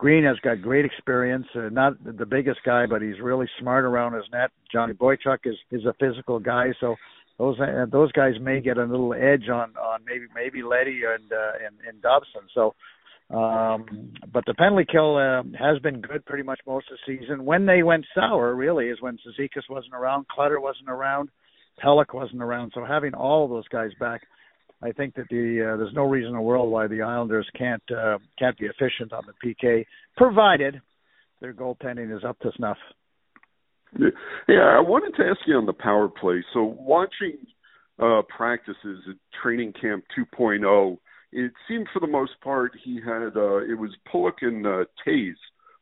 [0.00, 1.44] Greene has got great experience.
[1.56, 4.52] Uh, not the biggest guy, but he's really smart around his net.
[4.70, 6.94] Johnny Boychuk is is a physical guy, so
[7.38, 11.32] those uh, those guys may get a little edge on on maybe maybe Leddy and
[11.32, 12.42] uh, and, and Dobson.
[12.54, 12.74] So,
[13.30, 17.44] um, but the penalty kill uh, has been good pretty much most of the season.
[17.44, 21.28] When they went sour, really, is when Cizikas wasn't around, Clutter wasn't around,
[21.84, 22.72] Pelech wasn't around.
[22.74, 24.22] So having all of those guys back,
[24.82, 27.82] I think that the uh, there's no reason in the world why the Islanders can't
[27.90, 29.84] uh, can't be efficient on the PK,
[30.16, 30.80] provided
[31.40, 32.78] their goaltending is up to snuff.
[33.98, 36.44] Yeah, I wanted to ask you on the power play.
[36.52, 37.38] So watching
[37.98, 40.98] uh, practices at training camp 2.0,
[41.32, 45.36] it seemed for the most part he had uh, it was Pulock and uh, Toews,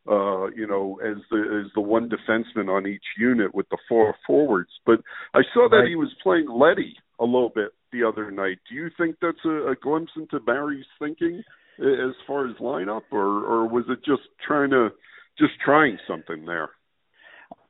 [0.09, 4.15] uh, you know, as the as the one defenseman on each unit with the four
[4.25, 4.71] forwards.
[4.85, 4.99] But
[5.33, 5.87] I saw that right.
[5.89, 8.59] he was playing Leddy a little bit the other night.
[8.69, 11.41] Do you think that's a, a glimpse into Barry's thinking
[11.79, 14.89] as far as lineup, or or was it just trying to
[15.37, 16.69] just trying something there?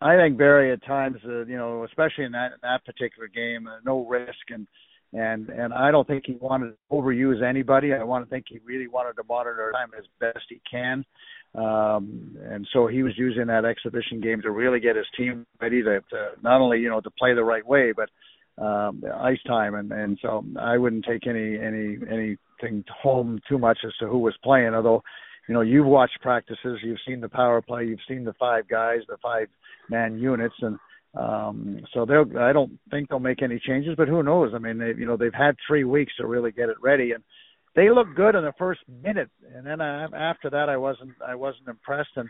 [0.01, 3.77] I think Barry at times, uh, you know, especially in that that particular game, uh,
[3.85, 4.67] no risk and
[5.13, 7.93] and and I don't think he wanted to overuse anybody.
[7.93, 11.05] I want to think he really wanted to monitor time as best he can.
[11.55, 15.81] Um, and so he was using that exhibition game to really get his team ready
[15.81, 18.09] to, to not only you know to play the right way, but
[18.63, 19.75] um, ice time.
[19.75, 24.19] And and so I wouldn't take any any anything home too much as to who
[24.19, 24.73] was playing.
[24.75, 25.03] Although
[25.47, 28.99] you know you've watched practices, you've seen the power play, you've seen the five guys,
[29.07, 29.47] the five
[29.89, 30.77] man units, and
[31.15, 32.25] um, so they'll.
[32.39, 34.51] I don't think they'll make any changes, but who knows?
[34.53, 37.23] I mean, they, you know, they've had three weeks to really get it ready, and
[37.75, 41.35] they looked good in the first minute, and then uh, after that, I wasn't I
[41.35, 42.09] wasn't impressed.
[42.15, 42.29] And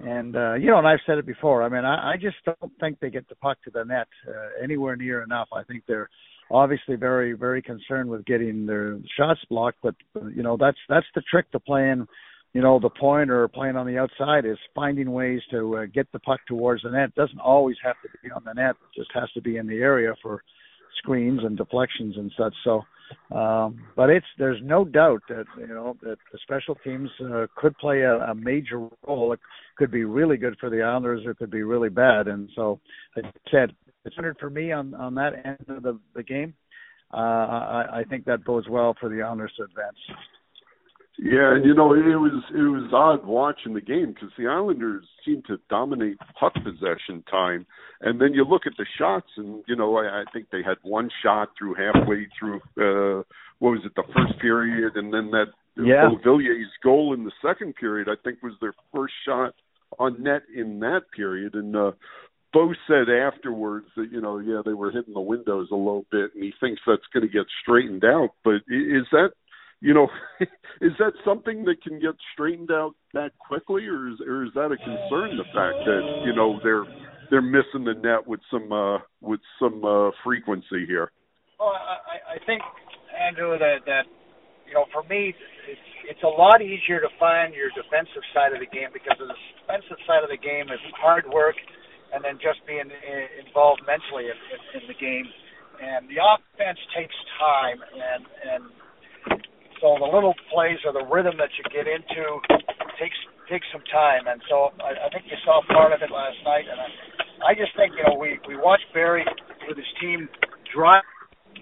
[0.00, 1.62] and uh, you know, and I've said it before.
[1.62, 4.62] I mean, I, I just don't think they get the puck to the net uh,
[4.62, 5.48] anywhere near enough.
[5.54, 6.10] I think they're
[6.50, 9.94] obviously very very concerned with getting their shots blocked, but
[10.34, 12.06] you know that's that's the trick to playing.
[12.52, 16.10] You know, the point or playing on the outside is finding ways to uh, get
[16.12, 17.08] the puck towards the net.
[17.08, 19.66] It doesn't always have to be on the net; it just has to be in
[19.66, 20.42] the area for
[20.98, 22.54] screens and deflections and such.
[22.62, 22.82] So
[23.30, 27.76] um, but it's there's no doubt that you know that the special teams uh, could
[27.78, 29.32] play a, a major role.
[29.32, 29.40] It
[29.76, 32.28] could be really good for the Islanders, or it could be really bad.
[32.28, 32.80] And so,
[33.16, 33.72] I said
[34.04, 36.54] it's hundred for me on on that end of the, the game.
[37.12, 39.96] Uh, I, I think that bodes well for the Islanders to advance.
[41.18, 45.04] Yeah, and you know it was it was odd watching the game because the Islanders
[45.24, 47.66] seemed to dominate puck possession time,
[48.00, 50.78] and then you look at the shots, and you know I, I think they had
[50.82, 53.22] one shot through halfway through uh,
[53.58, 55.46] what was it the first period, and then that
[55.76, 56.08] yeah.
[56.24, 59.54] Villiers goal in the second period I think was their first shot
[59.98, 61.92] on net in that period, and uh,
[62.54, 66.34] Bo said afterwards that you know yeah they were hitting the windows a little bit,
[66.34, 68.30] and he thinks that's going to get straightened out.
[68.42, 69.32] But is that
[69.82, 70.06] you know,
[70.80, 74.70] is that something that can get straightened out that quickly, or is or is that
[74.70, 75.36] a concern?
[75.36, 76.86] The fact that you know they're
[77.28, 81.10] they're missing the net with some uh, with some uh, frequency here.
[81.58, 82.62] Well, I, I think
[83.10, 84.06] Andrew that that
[84.70, 85.34] you know for me
[85.66, 89.34] it's it's a lot easier to find your defensive side of the game because the
[89.66, 91.58] defensive side of the game is hard work
[92.14, 92.86] and then just being
[93.40, 95.26] involved mentally in, in, in the game.
[95.80, 98.62] And the offense takes time and and
[99.82, 102.38] so the little plays or the rhythm that you get into
[103.02, 103.18] takes
[103.50, 106.70] takes some time, and so I, I think you saw part of it last night.
[106.70, 106.88] And I,
[107.50, 109.26] I just think you know we we watched Barry
[109.66, 110.30] with his team
[110.70, 111.02] drive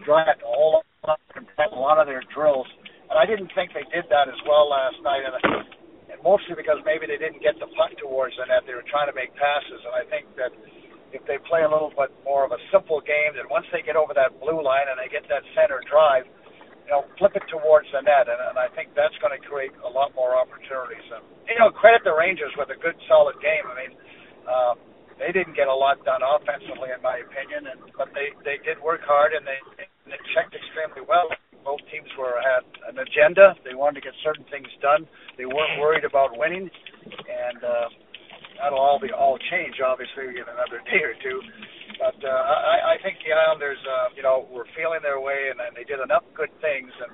[0.04, 2.68] drive all a lot of their drills,
[3.08, 5.24] and I didn't think they did that as well last night.
[5.24, 5.64] And,
[6.12, 8.68] and mostly because maybe they didn't get the puck towards the net.
[8.68, 10.52] They were trying to make passes, and I think that
[11.16, 13.96] if they play a little bit more of a simple game, that once they get
[13.96, 16.28] over that blue line and they get that center drive
[16.90, 19.70] you know, flip it towards the net, and, and I think that's going to create
[19.86, 21.06] a lot more opportunities.
[21.14, 23.62] And you know, credit the Rangers with a good, solid game.
[23.62, 23.92] I mean,
[24.50, 24.74] um,
[25.14, 28.82] they didn't get a lot done offensively, in my opinion, and but they they did
[28.82, 29.60] work hard and they,
[30.10, 31.30] they checked extremely well.
[31.62, 33.54] Both teams were had an agenda.
[33.62, 35.06] They wanted to get certain things done.
[35.38, 37.86] They weren't worried about winning, and uh,
[38.58, 41.38] that'll all be all change obviously in another day or two.
[42.00, 45.60] But uh, I, I think the Islanders, uh, you know, were feeling their way, and,
[45.60, 46.88] and they did enough good things.
[46.96, 47.12] And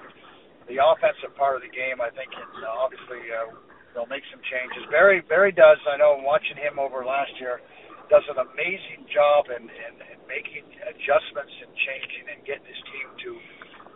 [0.71, 3.51] the offensive part of the game, I think, it's uh, obviously uh,
[3.99, 4.87] they'll make some changes.
[4.87, 5.83] Barry, Barry does.
[5.91, 7.59] I know, watching him over last year,
[8.07, 13.09] does an amazing job in, in, in making adjustments and changing and getting his team
[13.27, 13.31] to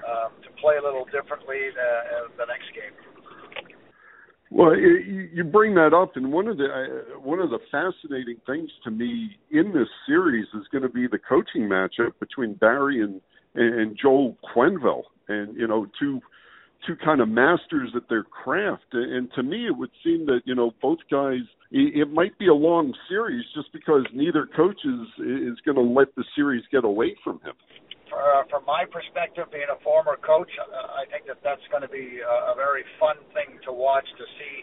[0.01, 1.91] uh, to play a little differently the,
[2.25, 2.91] uh, the next game.
[4.51, 8.69] Well, you bring that up, and one of the uh, one of the fascinating things
[8.83, 13.21] to me in this series is going to be the coaching matchup between Barry and
[13.55, 16.21] and Joel Quenneville, and you know two
[16.85, 18.87] two kind of masters at their craft.
[18.93, 21.47] And to me, it would seem that you know both guys.
[21.71, 26.13] It might be a long series just because neither coach is is going to let
[26.17, 27.55] the series get away from him
[28.13, 31.93] uh, from my perspective, being a former coach, uh, I think that that's going to
[31.93, 34.57] be a, a very fun thing to watch to see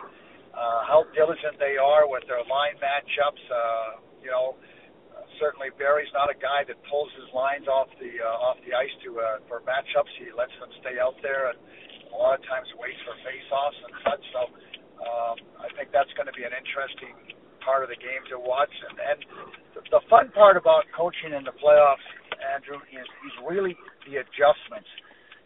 [0.52, 3.44] uh, how diligent they are with their line matchups.
[3.48, 4.60] Uh, you know,
[5.40, 8.94] certainly Barry's not a guy that pulls his lines off the uh, off the ice
[9.06, 10.12] to uh, for matchups.
[10.18, 11.58] He lets them stay out there and
[12.12, 14.24] a lot of times waits for face-offs and such.
[14.34, 14.42] So
[15.04, 17.37] um, I think that's going to be an interesting
[17.68, 18.72] part of the game to watch.
[18.88, 19.20] And, and
[19.92, 22.08] the, fun part about coaching in the playoffs
[22.40, 23.76] Andrew, is, is really
[24.08, 24.88] the adjustments.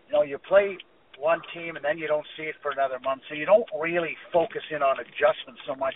[0.05, 0.77] You know, you play
[1.17, 4.13] one team and then you don't see it for another month, so you don't really
[4.33, 5.95] focus in on adjustments so much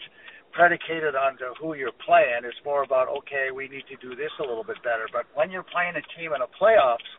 [0.54, 2.48] predicated on who you're playing.
[2.48, 5.06] It's more about okay, we need to do this a little bit better.
[5.12, 7.10] But when you're playing a team in a playoffs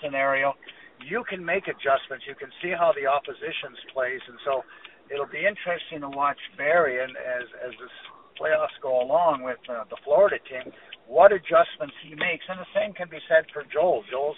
[0.00, 0.56] scenario,
[1.04, 2.24] you can make adjustments.
[2.24, 4.64] You can see how the opposition's plays, and so
[5.12, 7.92] it'll be interesting to watch Barry and as as this
[8.38, 10.72] playoffs go along with uh, the Florida team
[11.06, 12.44] what adjustments he makes.
[12.48, 14.02] And the same can be said for Joel.
[14.10, 14.36] Joel's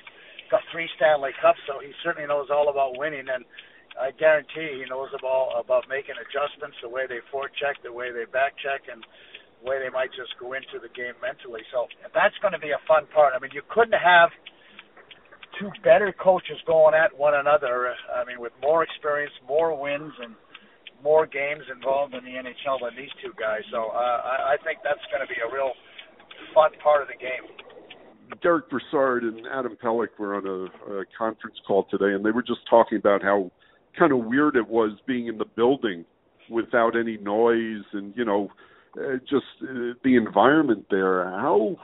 [0.50, 3.28] got three Stanley Cups, so he certainly knows all about winning.
[3.28, 3.44] And
[3.98, 8.24] I guarantee he knows about about making adjustments, the way they forecheck, the way they
[8.28, 11.64] back check, and the way they might just go into the game mentally.
[11.72, 13.34] So that's going to be a fun part.
[13.34, 14.30] I mean, you couldn't have
[15.58, 17.94] two better coaches going at one another.
[18.14, 20.36] I mean, with more experience, more wins, and
[21.02, 23.62] more games involved in the NHL than these two guys.
[23.70, 25.72] So uh, I, I think that's going to be a real
[26.54, 27.46] fun part of the game.
[28.42, 32.42] Derek Brassard and Adam Pelech were on a, a conference call today, and they were
[32.42, 33.50] just talking about how
[33.98, 36.04] kind of weird it was being in the building
[36.50, 38.48] without any noise and you know
[38.98, 41.24] uh, just uh, the environment there.
[41.24, 41.76] How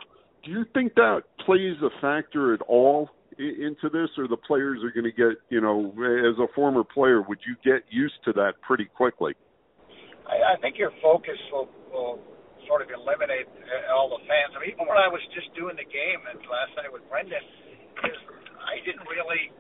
[0.45, 4.91] do you think that plays a factor at all into this, or the players are
[4.91, 8.55] going to get you know as a former player, would you get used to that
[8.63, 9.35] pretty quickly?
[10.27, 12.19] I, I think your focus will, will
[12.67, 14.57] sort of eliminate uh, all the fans.
[14.57, 17.45] I mean, even when I was just doing the game last night with Brendan,
[18.65, 19.53] I didn't really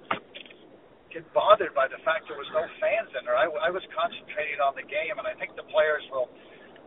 [1.12, 3.38] get bothered by the fact there was no fans in there.
[3.38, 6.26] I, I was concentrating on the game, and I think the players will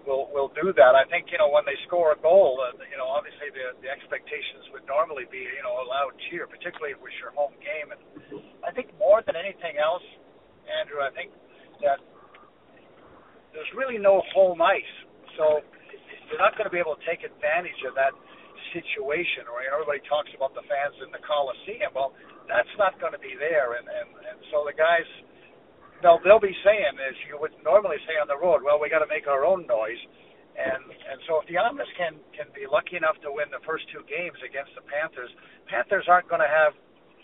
[0.07, 0.95] will will do that.
[0.95, 3.91] I think you know when they score a goal, uh, you know obviously the the
[3.91, 7.53] expectations would normally be you know a loud cheer, particularly if it was your home
[7.59, 7.91] game.
[7.91, 8.01] And
[8.63, 10.03] I think more than anything else,
[10.65, 11.35] Andrew, I think
[11.83, 11.99] that
[13.51, 14.95] there's really no home ice,
[15.35, 15.59] so
[16.31, 18.15] you're not going to be able to take advantage of that
[18.71, 19.45] situation.
[19.51, 21.91] Or you know, everybody talks about the fans in the Coliseum.
[21.91, 22.15] Well,
[22.47, 25.05] that's not going to be there, and and and so the guys.
[26.01, 28.61] They'll they'll be saying as you would normally say on the road.
[28.63, 29.99] Well, we got to make our own noise,
[30.57, 33.85] and and so if the Islanders can can be lucky enough to win the first
[33.89, 35.31] two games against the Panthers,
[35.69, 36.73] Panthers aren't going to have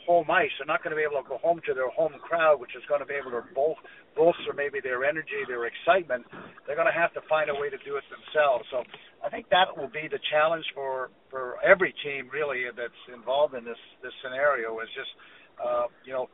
[0.05, 0.51] home ice.
[0.59, 2.83] They're not going to be able to go home to their home crowd, which is
[2.91, 3.79] going to be able to bol-
[4.15, 6.27] bolster maybe their energy, their excitement.
[6.67, 8.67] They're going to have to find a way to do it themselves.
[8.71, 8.83] So
[9.23, 13.63] I think that will be the challenge for for every team really that's involved in
[13.65, 15.11] this this scenario is just
[15.61, 16.27] uh, you know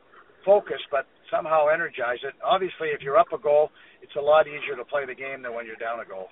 [0.44, 2.34] focus, but somehow energize it.
[2.44, 3.70] Obviously, if you're up a goal,
[4.02, 6.28] it's a lot easier to play the game than when you're down a goal.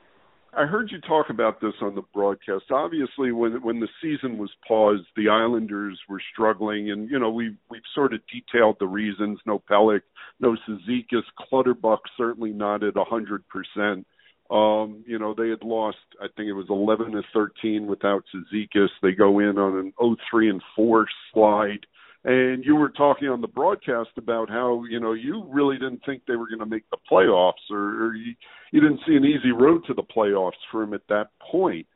[0.56, 2.64] I heard you talk about this on the broadcast.
[2.70, 7.54] Obviously, when when the season was paused, the Islanders were struggling, and you know we
[7.70, 9.38] we've sort of detailed the reasons.
[9.46, 10.02] No Pelech,
[10.40, 14.06] no Cizikas, Clutterbuck certainly not at a hundred percent.
[14.50, 18.88] Um, you know they had lost, I think it was eleven to thirteen without Cizikas.
[19.02, 21.84] They go in on an 0-3 and four slide
[22.28, 26.22] and you were talking on the broadcast about how you know you really didn't think
[26.28, 28.34] they were going to make the playoffs, or, or you,
[28.70, 31.86] you didn't see an easy road to the playoffs for him at that point.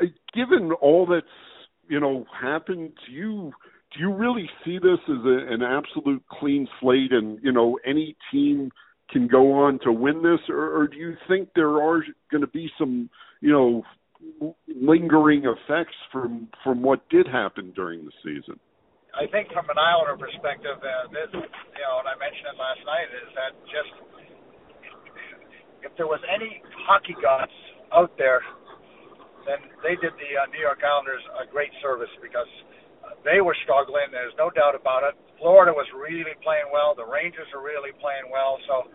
[0.00, 1.26] Uh, given all that's
[1.88, 3.52] you know happened, do you
[3.94, 8.14] do you really see this as a, an absolute clean slate, and you know any
[8.30, 8.70] team
[9.10, 12.46] can go on to win this, or, or do you think there are going to
[12.46, 13.08] be some
[13.40, 18.60] you know lingering effects from from what did happen during the season?
[19.12, 22.80] I think from an Islander perspective, uh, this, you know, and I mentioned it last
[22.88, 23.92] night, is that just
[25.84, 27.52] if there was any hockey gods
[27.92, 28.40] out there,
[29.44, 32.48] then they did the uh, New York Islanders a great service because
[33.20, 34.08] they were struggling.
[34.08, 35.14] There's no doubt about it.
[35.36, 36.94] Florida was really playing well.
[36.96, 38.56] The Rangers are really playing well.
[38.64, 38.88] So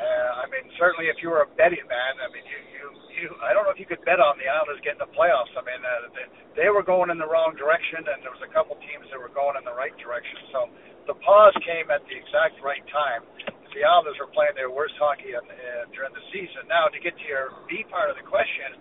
[0.00, 2.84] uh, I mean, certainly if you were a betting man, I mean, you, you,
[3.20, 5.52] you, I don't know if you could bet on the Islanders getting the playoffs.
[5.52, 6.26] I mean, uh, they,
[6.64, 9.32] they were going in the wrong direction, and there was a couple teams that were
[9.32, 10.40] going in the right direction.
[10.56, 10.72] So
[11.04, 13.28] the pause came at the exact right time.
[13.76, 16.66] The Islanders were playing their worst hockey in, uh, during the season.
[16.66, 18.74] Now, to get to your B part of the question,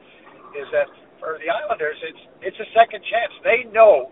[0.57, 0.89] is that
[1.21, 3.33] for the Islanders, it's it's a second chance.
[3.45, 4.09] They know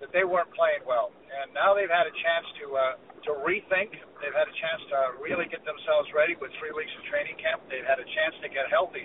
[0.00, 2.66] that they weren't playing well, and now they've had a chance to.
[2.72, 3.92] Uh, to rethink.
[4.24, 7.60] They've had a chance to really get themselves ready with three weeks of training camp.
[7.68, 9.04] They've had a chance to get healthy.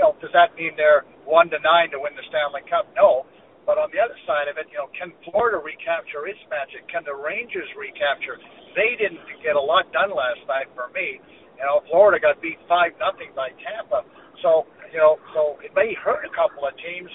[0.00, 2.88] You know, does that mean they're one to nine to win the Stanley Cup?
[2.96, 3.28] No.
[3.68, 6.88] But on the other side of it, you know, can Florida recapture its magic?
[6.88, 8.40] Can the Rangers recapture?
[8.72, 11.20] They didn't get a lot done last night for me.
[11.60, 14.08] You know, Florida got beat five nothing by Tampa.
[14.40, 17.12] So, you know, so it may hurt a couple of teams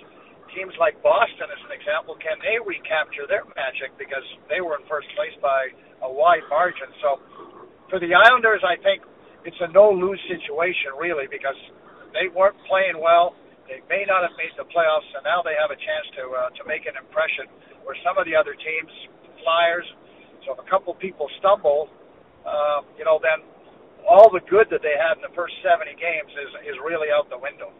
[0.53, 4.85] teams like Boston, as an example, can they recapture their magic because they were in
[4.87, 5.73] first place by
[6.05, 6.89] a wide margin?
[7.01, 7.19] So
[7.89, 9.03] for the Islanders, I think
[9.43, 11.57] it's a no-lose situation really because
[12.15, 13.35] they weren't playing well.
[13.67, 16.49] They may not have made the playoffs, and now they have a chance to uh,
[16.59, 17.47] to make an impression.
[17.83, 18.91] Where some of the other teams,
[19.43, 19.87] Flyers,
[20.45, 21.91] so if a couple people stumble,
[22.43, 23.43] uh, you know, then
[24.03, 27.31] all the good that they had in the first 70 games is is really out
[27.31, 27.71] the window.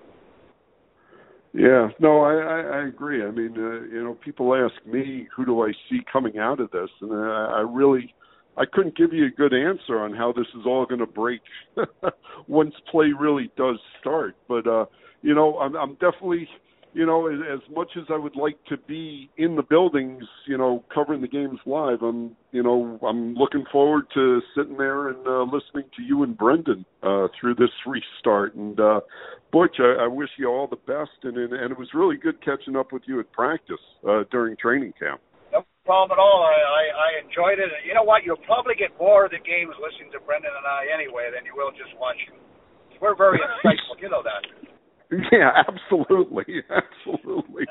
[1.54, 3.24] Yeah, no, I, I, I agree.
[3.24, 6.72] I mean, uh, you know, people ask me who do I see coming out of
[6.72, 8.14] this, and I, I really,
[8.58, 11.42] I couldn't give you a good answer on how this is all going to break
[12.48, 14.36] once play really does start.
[14.48, 14.86] But uh,
[15.22, 16.48] you know, I'm, I'm definitely
[16.94, 20.58] you know, as, as much as I would like to be in the buildings, you
[20.58, 25.26] know, covering the games live, I'm, you know, I'm looking forward to sitting there and
[25.26, 28.56] uh, listening to you and Brendan uh, through this restart.
[28.56, 29.02] And uh,
[29.52, 32.38] Butch, I, I wish you all the best, and, and and it was really good
[32.46, 35.22] catching up with you at practice uh, during training camp.
[35.52, 36.46] No problem at all.
[36.46, 37.70] I, I I enjoyed it.
[37.86, 38.24] You know what?
[38.24, 41.54] You'll probably get more of the games listening to Brendan and I anyway than you
[41.54, 42.38] will just watching.
[43.02, 43.98] We're very insightful.
[44.02, 44.73] You know that.
[45.32, 47.66] Yeah, absolutely, absolutely.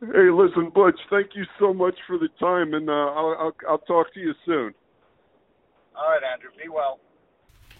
[0.00, 0.98] hey, listen, Butch.
[1.10, 4.34] Thank you so much for the time, and uh, I'll, I'll I'll talk to you
[4.44, 4.74] soon.
[5.96, 6.50] All right, Andrew.
[6.62, 7.00] Be well.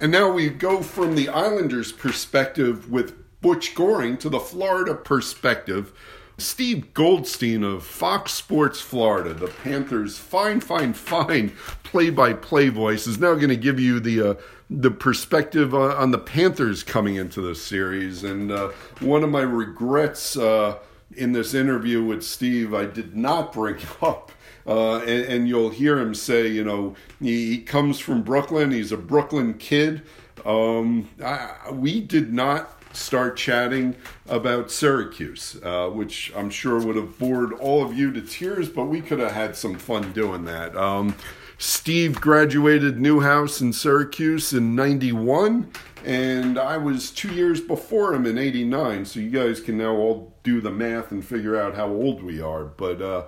[0.01, 5.93] And now we go from the Islanders' perspective with Butch Goring to the Florida perspective.
[6.39, 13.35] Steve Goldstein of Fox Sports Florida, the Panthers' fine, fine, fine play-by-play voice, is now
[13.35, 14.35] going to give you the uh,
[14.71, 18.23] the perspective uh, on the Panthers coming into this series.
[18.23, 18.69] And uh,
[19.01, 20.79] one of my regrets uh,
[21.17, 24.31] in this interview with Steve, I did not bring up.
[24.67, 28.71] Uh, and, and, you'll hear him say, you know, he, he comes from Brooklyn.
[28.71, 30.03] He's a Brooklyn kid.
[30.45, 33.97] Um, I, we did not start chatting
[34.29, 38.87] about Syracuse, uh, which I'm sure would have bored all of you to tears, but
[38.87, 40.77] we could have had some fun doing that.
[40.77, 41.15] Um,
[41.61, 45.73] Steve graduated Newhouse in Syracuse in 91,
[46.05, 50.35] and I was two years before him in 89, so you guys can now all
[50.45, 52.65] do the math and figure out how old we are.
[52.65, 53.25] But uh,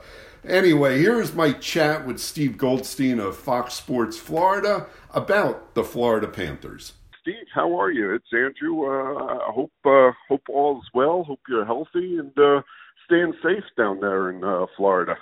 [0.47, 6.93] anyway, here's my chat with Steve Goldstein of Fox Sports Florida about the Florida Panthers.
[7.21, 8.15] Steve, how are you?
[8.15, 8.87] It's Andrew.
[8.87, 11.25] Uh, I hope uh, hope all's well.
[11.25, 12.63] Hope you're healthy and uh,
[13.05, 15.17] staying safe down there in uh, Florida.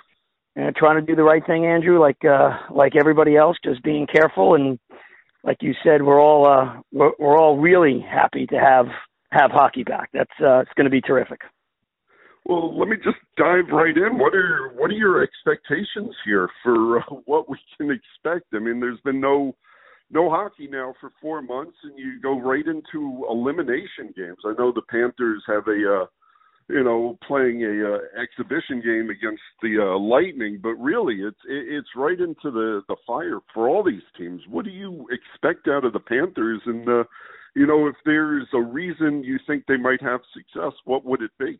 [0.55, 4.07] And trying to do the right thing, Andrew, like uh, like everybody else, just being
[4.07, 4.79] careful and
[5.43, 8.87] like you said, we're all uh, we're, we're all really happy to have
[9.31, 10.09] have hockey back.
[10.13, 11.41] That's uh, it's going to be terrific.
[12.45, 14.17] Well, let me just dive right in.
[14.17, 18.47] What are what are your expectations here for uh, what we can expect?
[18.53, 19.55] I mean, there's been no
[20.11, 24.39] no hockey now for four months, and you go right into elimination games.
[24.45, 26.05] I know the Panthers have a, uh,
[26.69, 31.89] you know, playing a uh, exhibition game against the uh, Lightning, but really, it's it's
[31.95, 34.41] right into the the fire for all these teams.
[34.49, 36.61] What do you expect out of the Panthers?
[36.65, 37.03] And uh,
[37.55, 41.31] you know, if there's a reason you think they might have success, what would it
[41.39, 41.59] be?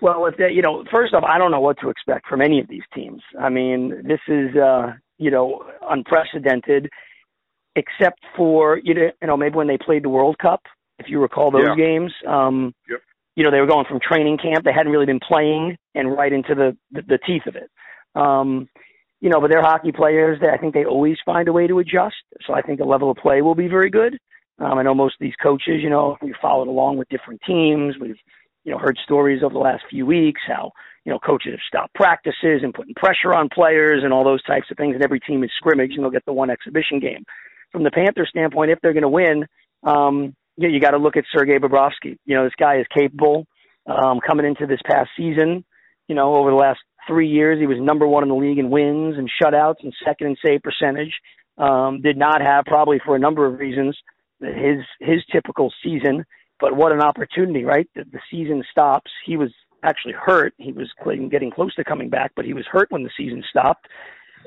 [0.00, 2.60] Well, if they, you know, first off, I don't know what to expect from any
[2.60, 3.20] of these teams.
[3.40, 6.88] I mean, this is, uh, you know, unprecedented
[7.78, 10.62] except for you know maybe when they played the World Cup,
[10.98, 11.76] if you recall those yeah.
[11.76, 12.12] games.
[12.26, 13.00] Um, yep.
[13.36, 16.32] You know they were going from training camp; they hadn't really been playing, and right
[16.32, 17.70] into the the, the teeth of it.
[18.14, 18.68] Um,
[19.20, 20.38] you know, but they're hockey players.
[20.40, 22.16] They, I think they always find a way to adjust.
[22.46, 24.18] So I think the level of play will be very good.
[24.60, 27.94] Um, I know most of these coaches, you know, we followed along with different teams.
[28.00, 28.18] We've,
[28.64, 30.72] you know, heard stories over the last few weeks how,
[31.04, 34.66] you know, coaches have stopped practices and putting pressure on players and all those types
[34.70, 34.94] of things.
[34.94, 37.24] And every team is scrimmage and they'll get the one exhibition game
[37.72, 39.46] from the Panthers standpoint, if they're going to win,
[39.82, 42.16] um, you, you got to look at Sergei Bobrovsky.
[42.24, 43.46] You know, this guy is capable.
[43.86, 45.64] Um, coming into this past season,
[46.08, 48.68] you know, over the last three years, he was number one in the league in
[48.68, 51.14] wins and shutouts and second in save percentage.
[51.56, 53.96] Um, did not have probably for a number of reasons
[54.40, 56.24] his his typical season,
[56.60, 57.88] but what an opportunity, right?
[57.94, 59.10] The, the season stops.
[59.26, 59.50] He was
[59.82, 60.54] actually hurt.
[60.58, 60.88] He was
[61.30, 63.88] getting close to coming back, but he was hurt when the season stopped.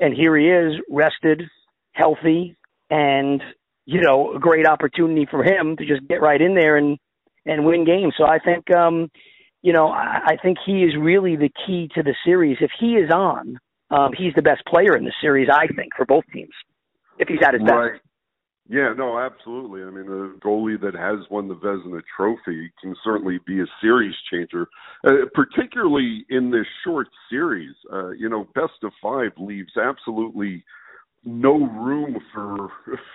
[0.00, 1.42] And here he is, rested,
[1.92, 2.56] healthy,
[2.92, 3.42] and
[3.86, 6.98] you know a great opportunity for him to just get right in there and
[7.46, 8.14] and win games.
[8.16, 9.10] So I think um,
[9.62, 12.58] you know I, I think he is really the key to the series.
[12.60, 13.58] If he is on,
[13.90, 15.48] um, he's the best player in the series.
[15.52, 16.54] I think for both teams,
[17.18, 17.74] if he's at his best.
[17.74, 18.00] Right.
[18.68, 19.82] Yeah, no, absolutely.
[19.82, 24.14] I mean, a goalie that has won the Vezina Trophy can certainly be a series
[24.30, 24.68] changer,
[25.04, 27.74] uh, particularly in this short series.
[27.92, 30.64] Uh, you know, best of five leaves absolutely
[31.24, 32.68] no room for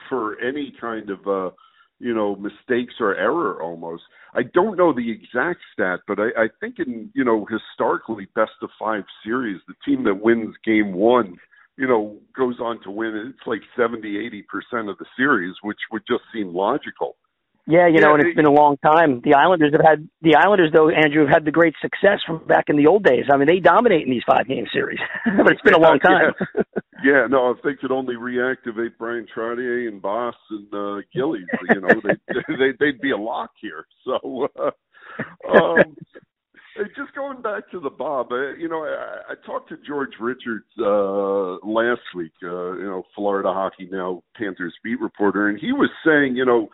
[0.10, 1.54] for any kind of uh
[2.00, 4.04] you know mistakes or error almost.
[4.34, 8.52] I don't know the exact stat but i i think in you know historically best
[8.62, 11.38] of five series the team that wins game one
[11.78, 15.80] you know goes on to win it's like seventy eighty percent of the series which
[15.92, 17.16] would just seem logical
[17.68, 19.20] yeah, you know, and it's been a long time.
[19.26, 22.66] The Islanders have had the Islanders, though, Andrew, have had the great success from back
[22.70, 23.26] in the old days.
[23.32, 26.32] I mean, they dominate in these five game series, but it's been a long time.
[26.56, 26.62] yeah.
[27.04, 31.82] yeah, no, if they could only reactivate Bryan Trottier and Boss and uh, Gillies, you
[31.82, 33.86] know, they, they they'd be a lock here.
[34.06, 34.72] So, uh,
[35.52, 35.98] um,
[36.96, 40.66] just going back to the Bob, uh, you know, I, I talked to George Richards
[40.80, 45.90] uh, last week, uh, you know, Florida Hockey Now Panthers beat reporter, and he was
[46.06, 46.70] saying, you know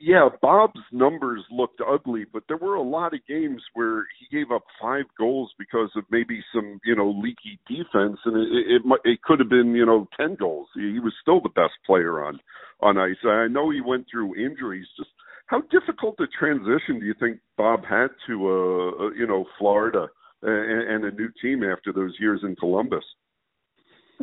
[0.00, 4.50] yeah, Bob's numbers looked ugly, but there were a lot of games where he gave
[4.50, 9.22] up five goals because of maybe some, you know, leaky defense, and it it, it
[9.22, 10.68] could have been, you know, ten goals.
[10.74, 12.38] He was still the best player on
[12.80, 13.16] on ice.
[13.24, 14.86] I know he went through injuries.
[14.96, 15.10] Just
[15.46, 20.08] how difficult a transition do you think Bob had to, uh, uh you know, Florida
[20.42, 23.04] and, and a new team after those years in Columbus?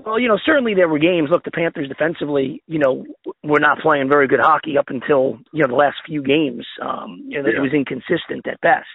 [0.04, 1.30] Well, you know, certainly there were games.
[1.32, 3.06] Look, the Panthers defensively, you know,
[3.43, 6.66] were not playing very good hockey up until you know the last few games.
[6.82, 7.58] Um, you know, yeah.
[7.58, 8.88] it was inconsistent at best.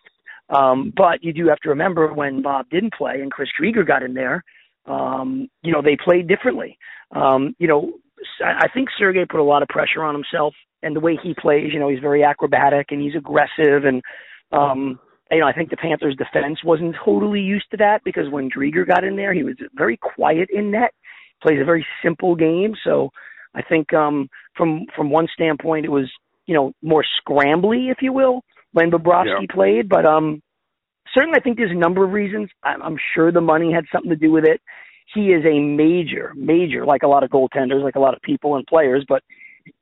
[0.50, 4.02] Um, but you do have to remember when Bob didn't play and Chris Driedger got
[4.02, 4.44] in there.
[4.86, 6.76] Um, you know, they played differently.
[7.14, 7.92] Um, you know,
[8.44, 11.70] I think Sergey put a lot of pressure on himself, and the way he plays,
[11.72, 14.02] you know, he's very acrobatic and he's aggressive, and
[14.52, 14.98] um,
[15.30, 18.86] you know, I think the Panthers' defense wasn't totally used to that because when Driedger
[18.86, 20.92] got in there, he was very quiet in net,
[21.42, 22.74] plays a very simple game.
[22.84, 23.10] So
[23.54, 26.10] I think um, from from one standpoint, it was
[26.46, 29.54] you know more scrambly, if you will, when Bobrovsky yeah.
[29.54, 29.88] played.
[29.88, 30.42] But um,
[31.14, 32.50] certainly, I think there's a number of reasons.
[32.64, 34.60] I'm, I'm sure the money had something to do with it.
[35.14, 38.56] He is a major, major, like a lot of goaltenders, like a lot of people
[38.56, 39.22] and players, but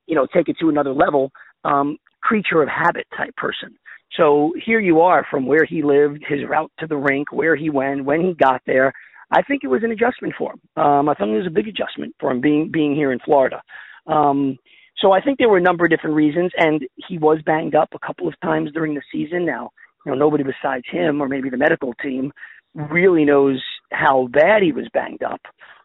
[0.07, 1.31] you know, take it to another level.
[1.63, 3.77] Um, creature of habit type person.
[4.17, 7.69] So here you are from where he lived, his route to the rink, where he
[7.69, 8.91] went, when he got there.
[9.31, 10.83] I think it was an adjustment for him.
[10.83, 13.61] Um, I thought it was a big adjustment for him being being here in Florida.
[14.07, 14.57] Um,
[14.97, 17.89] so I think there were a number of different reasons, and he was banged up
[17.93, 19.45] a couple of times during the season.
[19.45, 19.69] Now,
[20.05, 22.33] you know, nobody besides him or maybe the medical team
[22.73, 25.41] really knows how bad he was banged up.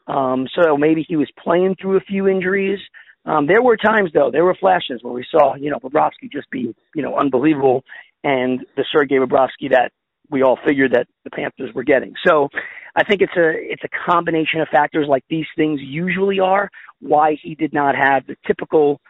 [0.07, 2.79] Um, so maybe he was playing through a few injuries.
[3.25, 6.51] Um, there were times, though, there were flashes where we saw, you know, Bobrovsky just
[6.51, 7.85] be, you know, unbelievable,
[8.25, 9.93] and the Sergei Bobrovsky that
[10.31, 12.15] we all figured that the Panthers were getting.
[12.27, 12.49] So
[12.97, 16.71] I think it's a it's a combination of factors like these things usually are
[17.01, 19.01] why he did not have the typical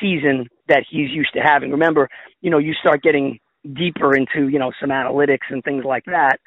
[0.00, 1.70] season that he's used to having.
[1.72, 2.08] Remember,
[2.40, 3.38] you know, you start getting
[3.74, 6.38] deeper into, you know, some analytics and things like that.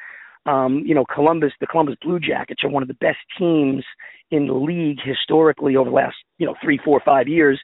[0.46, 3.84] Um, you know, Columbus, the Columbus Blue Jackets are one of the best teams
[4.32, 7.62] in the league historically over the last, you know, three, four, five years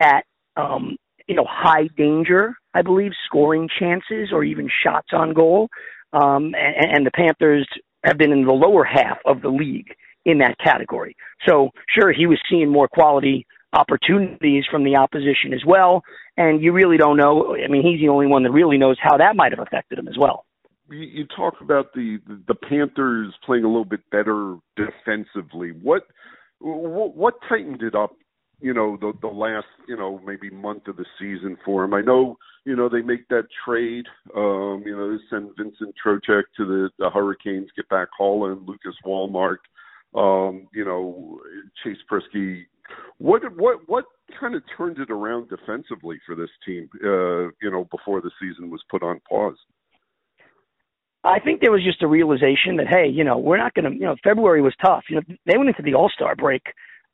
[0.00, 0.24] at,
[0.56, 0.96] um,
[1.26, 5.68] you know, high danger, I believe, scoring chances or even shots on goal.
[6.12, 7.66] Um, and, and the Panthers
[8.04, 9.94] have been in the lower half of the league
[10.24, 11.16] in that category.
[11.46, 16.02] So sure, he was seeing more quality opportunities from the opposition as well.
[16.36, 17.56] And you really don't know.
[17.56, 20.08] I mean, he's the only one that really knows how that might have affected him
[20.08, 20.46] as well.
[20.90, 25.70] You talk about the the Panthers playing a little bit better defensively.
[25.70, 26.02] What
[26.60, 28.12] what, tightened it up
[28.64, 31.92] you know the the last you know maybe month of the season for him.
[31.92, 34.06] I know you know they make that trade.
[34.34, 38.94] Um, you know, they send Vincent Trocheck to the, the Hurricanes, get back Holland, Lucas
[39.04, 39.58] Wallmark.
[40.14, 41.40] Um, you know,
[41.82, 42.62] Chase Priskie.
[43.18, 44.06] What what what
[44.40, 46.88] kind of turned it around defensively for this team?
[47.04, 49.58] Uh, you know, before the season was put on pause.
[51.22, 53.92] I think there was just a realization that hey, you know, we're not going to.
[53.92, 55.04] You know, February was tough.
[55.10, 56.62] You know, they went into the All Star break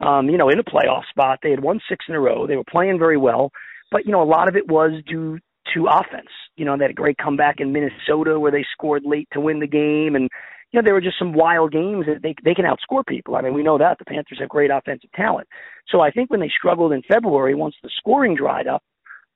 [0.00, 1.40] um, you know, in a playoff spot.
[1.42, 2.46] They had won six in a row.
[2.46, 3.50] They were playing very well,
[3.90, 5.38] but you know, a lot of it was due
[5.74, 6.30] to offense.
[6.56, 9.60] You know, they had a great comeback in Minnesota where they scored late to win
[9.60, 10.28] the game, and
[10.72, 13.36] you know, there were just some wild games that they they can outscore people.
[13.36, 15.48] I mean, we know that the Panthers have great offensive talent.
[15.88, 18.82] So I think when they struggled in February, once the scoring dried up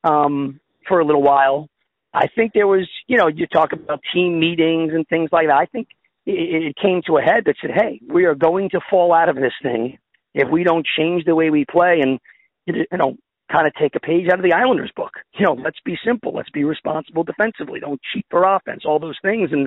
[0.04, 1.68] um, for a little while,
[2.12, 5.56] I think there was, you know, you talk about team meetings and things like that.
[5.56, 5.88] I think
[6.26, 9.28] it, it came to a head that said, "Hey, we are going to fall out
[9.28, 9.98] of this thing
[10.34, 12.18] if we don't change the way we play and
[12.66, 13.16] you know
[13.50, 15.12] kind of take a page out of the Islanders book.
[15.38, 19.18] You know, let's be simple, let's be responsible defensively, don't cheat for offense, all those
[19.22, 19.66] things, and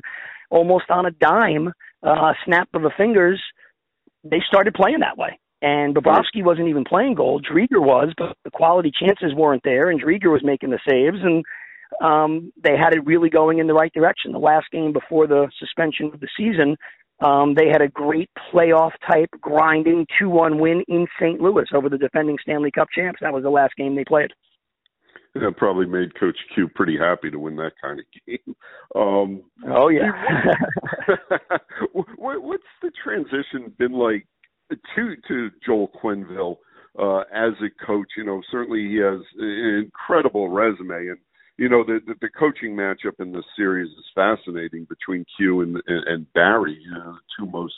[0.50, 3.42] almost on a dime, uh, snap of the fingers,
[4.24, 5.40] they started playing that way.
[5.62, 7.42] And Bobrovsky wasn't even playing goal.
[7.42, 11.44] Driedger was, but the quality chances weren't there, and Driedger was making the saves, and
[12.02, 14.32] um, they had it really going in the right direction.
[14.32, 16.78] The last game before the suspension of the season,
[17.20, 21.42] um, they had a great playoff type grinding 2 1 win in St.
[21.42, 23.20] Louis over the defending Stanley Cup champs.
[23.22, 24.32] That was the last game they played.
[25.34, 28.56] That probably made Coach Q pretty happy to win that kind of game.
[28.96, 30.12] Um, oh, yeah.
[31.94, 34.26] what, what's the transition been like
[34.72, 36.58] to, to Joel Quenneville
[36.98, 38.08] uh, as a coach?
[38.18, 41.20] You know, certainly he has an incredible resume, and
[41.58, 45.78] you know the, the the coaching matchup in this series is fascinating between Q and
[45.88, 47.74] and, and Barry, you know, the two most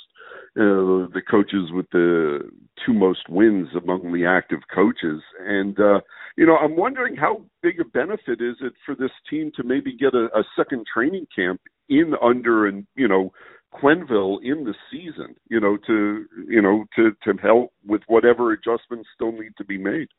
[0.57, 2.39] uh, the coaches with the
[2.86, 5.99] two most wins among the active coaches, and uh,
[6.38, 9.95] you know I'm wondering how big a benefit is it for this team to maybe
[9.95, 13.32] get a, a second training camp in under and you know
[13.73, 19.07] Quenneville in the season, you know, to you know to to help with whatever adjustments
[19.15, 20.09] still need to be made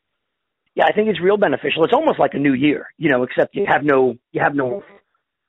[0.75, 1.83] yeah, I think it's real beneficial.
[1.83, 4.83] It's almost like a new year, you know, except you have no, you have no,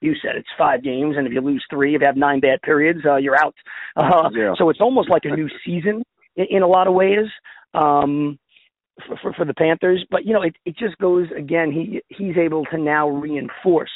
[0.01, 2.61] you said it's five games, and if you lose three, if you have nine bad
[2.63, 3.55] periods, uh, you're out.
[3.95, 4.55] Uh, yeah.
[4.57, 6.03] So it's almost like a new season
[6.37, 7.27] in, in a lot of ways
[7.75, 8.39] um,
[9.07, 10.05] for, for, for the Panthers.
[10.11, 11.71] But you know, it, it just goes again.
[11.71, 13.91] He he's able to now reinforce.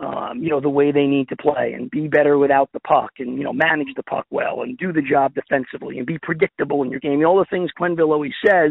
[0.00, 3.10] Um, you know the way they need to play and be better without the puck,
[3.18, 6.82] and you know manage the puck well, and do the job defensively, and be predictable
[6.82, 7.24] in your game.
[7.26, 8.70] all the things Quenneville always says.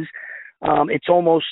[0.62, 1.46] Um, it's almost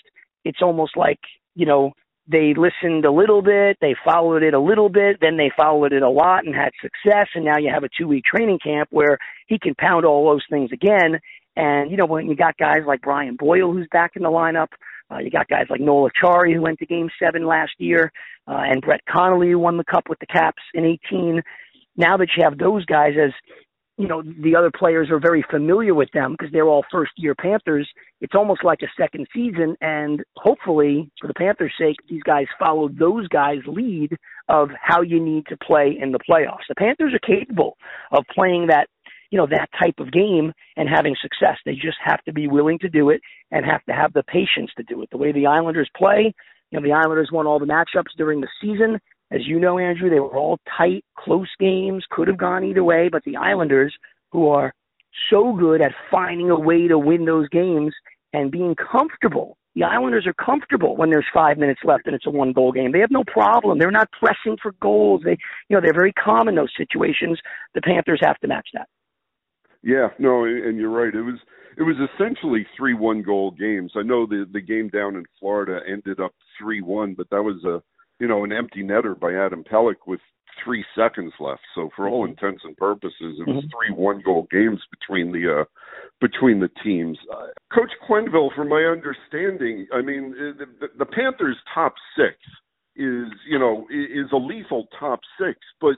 [0.45, 1.19] it's almost like,
[1.55, 1.91] you know,
[2.27, 6.01] they listened a little bit, they followed it a little bit, then they followed it
[6.03, 9.17] a lot and had success, and now you have a two week training camp where
[9.47, 11.19] he can pound all those things again
[11.55, 14.69] And, you know, when you got guys like Brian Boyle, who's back in the lineup,
[15.11, 18.11] uh, you got guys like Noel Acciari, who went to game seven last year,
[18.47, 21.41] uh, and Brett Connolly, who won the cup with the Caps in 18.
[21.95, 23.31] Now that you have those guys as
[23.97, 27.35] you know the other players are very familiar with them because they're all first year
[27.35, 27.89] Panthers.
[28.21, 32.89] It's almost like a second season, and hopefully, for the Panthers' sake, these guys follow
[32.89, 34.11] those guys' lead
[34.49, 36.67] of how you need to play in the playoffs.
[36.67, 37.77] The Panthers are capable
[38.11, 38.87] of playing that
[39.31, 41.57] you know that type of game and having success.
[41.65, 43.21] They just have to be willing to do it
[43.51, 45.09] and have to have the patience to do it.
[45.11, 46.33] The way the Islanders play,
[46.71, 48.99] you know, the Islanders won all the matchups during the season.
[49.35, 53.09] As you know, Andrew, they were all tight, close games, could have gone either way,
[53.11, 53.93] but the Islanders,
[54.31, 54.73] who are
[55.29, 57.93] so good at finding a way to win those games
[58.31, 59.57] and being comfortable.
[59.75, 62.93] The Islanders are comfortable when there's five minutes left and it's a one goal game.
[62.93, 63.77] They have no problem.
[63.77, 65.21] They're not pressing for goals.
[65.25, 67.37] They, you know, they're very calm in those situations.
[67.73, 68.87] The Panthers have to match that.
[69.83, 71.13] Yeah, no, and you're right.
[71.13, 71.39] It was
[71.77, 73.91] it was essentially three one goal games.
[73.95, 77.63] I know the the game down in Florida ended up three one, but that was
[77.65, 77.83] a
[78.19, 80.19] you know, an empty netter by Adam Pelech with
[80.63, 81.61] three seconds left.
[81.73, 82.31] So for all mm-hmm.
[82.31, 83.67] intents and purposes, it was mm-hmm.
[83.67, 85.65] three one goal games between the uh,
[86.21, 87.17] between the teams.
[87.31, 92.37] Uh, Coach Quenneville, from my understanding, I mean, uh, the, the Panthers' top six
[92.95, 95.95] is you know is a lethal top six, but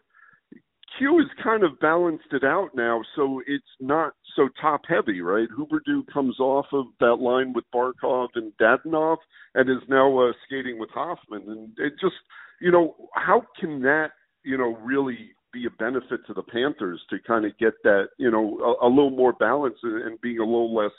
[0.98, 5.48] Q has kind of balanced it out now, so it's not so top heavy, right?
[5.58, 9.18] Huberdeau comes off of that line with Barkov and Dadonov,
[9.56, 12.16] and is now uh, skating with Hoffman, and it just,
[12.62, 14.10] you know, how can that,
[14.44, 18.32] you know, really be a benefit to the Panthers to kind of get that, you
[18.32, 20.92] know, a, a little more balance and, and being a little less,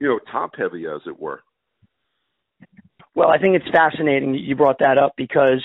[0.00, 1.42] you know, top heavy, as it were.
[3.14, 5.62] Well, I think it's fascinating you brought that up because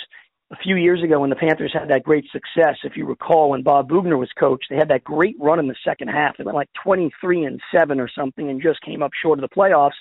[0.52, 3.64] a few years ago when the Panthers had that great success, if you recall, when
[3.64, 6.38] Bob Boughner was coach, they had that great run in the second half.
[6.38, 9.56] They went like 23 and 7 or something and just came up short of the
[9.56, 9.98] playoffs.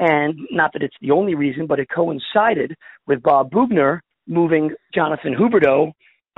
[0.00, 2.76] And not that it's the only reason, but it coincided
[3.06, 5.92] with Bob Boughner moving Jonathan Huberdeau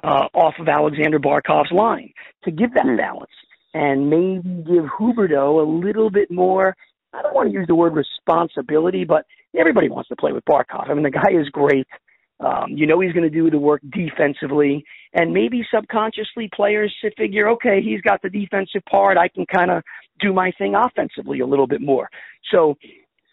[0.04, 2.12] uh, off of Alexander Barkov's line
[2.44, 2.96] to give that hmm.
[2.96, 3.30] balance
[3.72, 6.76] and maybe give Huberdeau a little bit more.
[7.12, 9.24] I don't want to use the word responsibility, but
[9.58, 10.88] everybody wants to play with Barkov.
[10.88, 11.86] I mean, the guy is great.
[12.40, 17.48] Um, you know he's going to do the work defensively, and maybe subconsciously players figure,
[17.50, 19.18] okay, he's got the defensive part.
[19.18, 19.82] I can kind of
[20.20, 22.08] do my thing offensively a little bit more.
[22.50, 22.76] So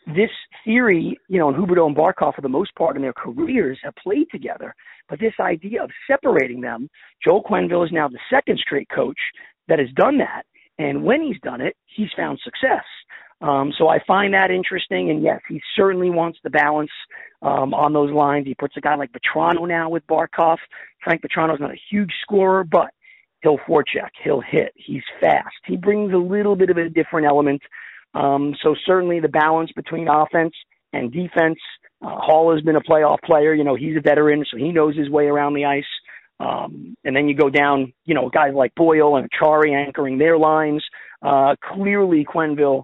[0.08, 0.30] this
[0.64, 3.94] theory, you know, and Huberdeau and Barkov for the most part in their careers have
[3.96, 4.74] played together.
[5.10, 6.90] But this idea of separating them,
[7.24, 9.20] Joel Quenneville is now the second straight coach
[9.68, 10.44] that has done that.
[10.80, 12.84] And when he's done it, he's found success.
[13.42, 15.10] Um, so I find that interesting.
[15.10, 16.92] And yes, he certainly wants the balance
[17.42, 18.48] um, on those lines.
[18.48, 20.58] He puts a guy like Vatrano now with Barkov.
[21.04, 22.90] Frank Vatrano's not a huge scorer, but
[23.44, 25.56] he'll forecheck, he'll hit, he's fast.
[25.66, 27.62] He brings a little bit of a different element.
[28.14, 30.54] Um, so certainly the balance between offense
[30.94, 31.60] and defense.
[32.02, 33.54] Uh, Haula has been a playoff player.
[33.54, 35.86] You know, he's a veteran, so he knows his way around the ice.
[36.40, 40.38] Um, and then you go down, you know, guys like Boyle and Acciari anchoring their
[40.38, 40.84] lines.
[41.22, 42.84] Uh, clearly, Quenneville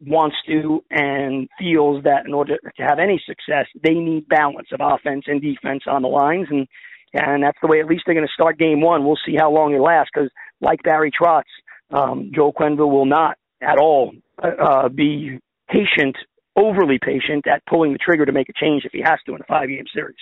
[0.00, 4.80] wants to and feels that in order to have any success, they need balance of
[4.82, 6.66] offense and defense on the lines, and
[7.14, 9.04] and that's the way at least they're going to start game one.
[9.04, 10.30] We'll see how long it lasts because,
[10.60, 11.42] like Barry Trotz,
[11.90, 15.38] um, Joel Quenneville will not at all uh, be
[15.70, 16.16] patient,
[16.54, 19.40] overly patient at pulling the trigger to make a change if he has to in
[19.40, 20.16] a five-game series.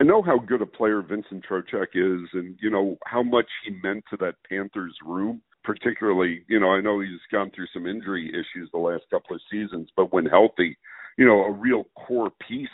[0.00, 3.74] I know how good a player Vincent Trocheck is, and you know how much he
[3.82, 8.30] meant to that Panthers room particularly, you know, I know he's gone through some injury
[8.30, 10.78] issues the last couple of seasons, but when healthy,
[11.18, 12.68] you know, a real core piece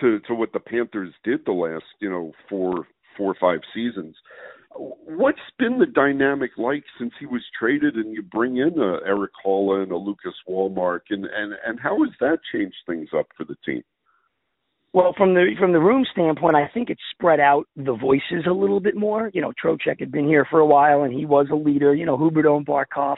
[0.00, 4.16] to to what the Panthers did the last, you know, four four or five seasons.
[4.74, 9.06] What's been the dynamic like since he was traded, and you bring in uh, a
[9.06, 13.26] Erik Haula and a Lucas Wallmark, and and and how has that changed things up
[13.36, 13.82] for the team?
[14.94, 18.52] Well, from the from the room standpoint, I think it spread out the voices a
[18.52, 19.30] little bit more.
[19.32, 21.94] You know, Trocheck had been here for a while, and he was a leader.
[21.94, 23.16] You know, Huberdeau and Barkov,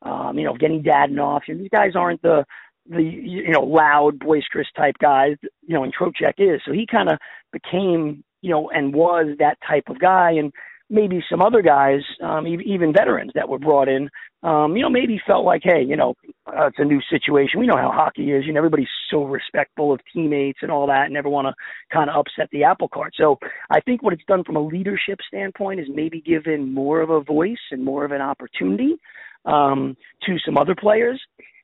[0.00, 1.42] um, you know, getting Dadonov.
[1.46, 2.46] You know, these guys aren't the
[2.88, 5.36] the you know loud, boisterous type guys.
[5.42, 6.62] You know, and Trocheck is.
[6.64, 7.18] So he kind of
[7.52, 10.30] became you know and was that type of guy.
[10.32, 10.52] And
[10.90, 14.10] maybe some other guys, um, even veterans that were brought in,
[14.42, 16.14] um, you know, maybe felt like, hey, you know,
[16.46, 17.60] uh, it's a new situation.
[17.60, 18.44] We know how hockey is.
[18.44, 21.54] You know, everybody's so respectful of teammates and all that, and never want to
[21.94, 23.14] kind of upset the apple cart.
[23.16, 23.38] So
[23.70, 27.20] I think what it's done from a leadership standpoint is maybe given more of a
[27.20, 28.96] voice and more of an opportunity
[29.44, 31.20] um, to some other players.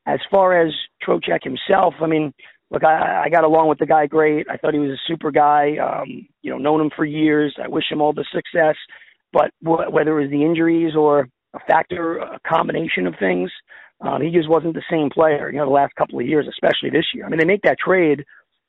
[0.07, 0.73] As far as
[1.05, 2.33] Trocheck himself, I mean,
[2.71, 4.47] look, I, I got along with the guy great.
[4.51, 5.77] I thought he was a super guy.
[5.79, 7.57] Um, you know, known him for years.
[7.63, 8.77] I wish him all the success.
[9.37, 13.51] But whether it was the injuries or a factor, a combination of things,
[14.01, 16.91] Um, he just wasn't the same player, you know, the last couple of years, especially
[16.91, 17.25] this year.
[17.27, 18.25] I mean, they make that trade.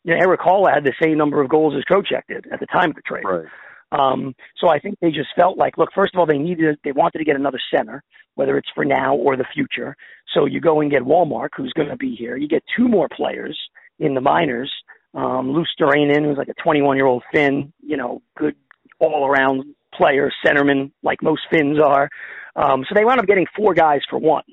[0.06, 2.66] You know, Erik Haula had the same number of goals as Trocheck did at the
[2.78, 3.26] time of the trade.
[3.26, 3.46] Right.
[3.92, 6.94] Um, so I think they just felt like, look, first of all, they needed, they
[6.94, 8.04] wanted to get another center,
[8.36, 9.96] whether it's for now or the future.
[10.34, 12.38] So you go and get Wallmark, who's going to be here.
[12.38, 13.58] You get two more players
[14.00, 14.72] in the minors.
[15.14, 18.56] Um, Luostarinen, who's like a 21 year old Finn, you know, good
[19.00, 19.66] all around
[19.98, 22.10] player, centerman, like most Finns are.
[22.56, 24.44] Um, so they wound up getting four guys for one.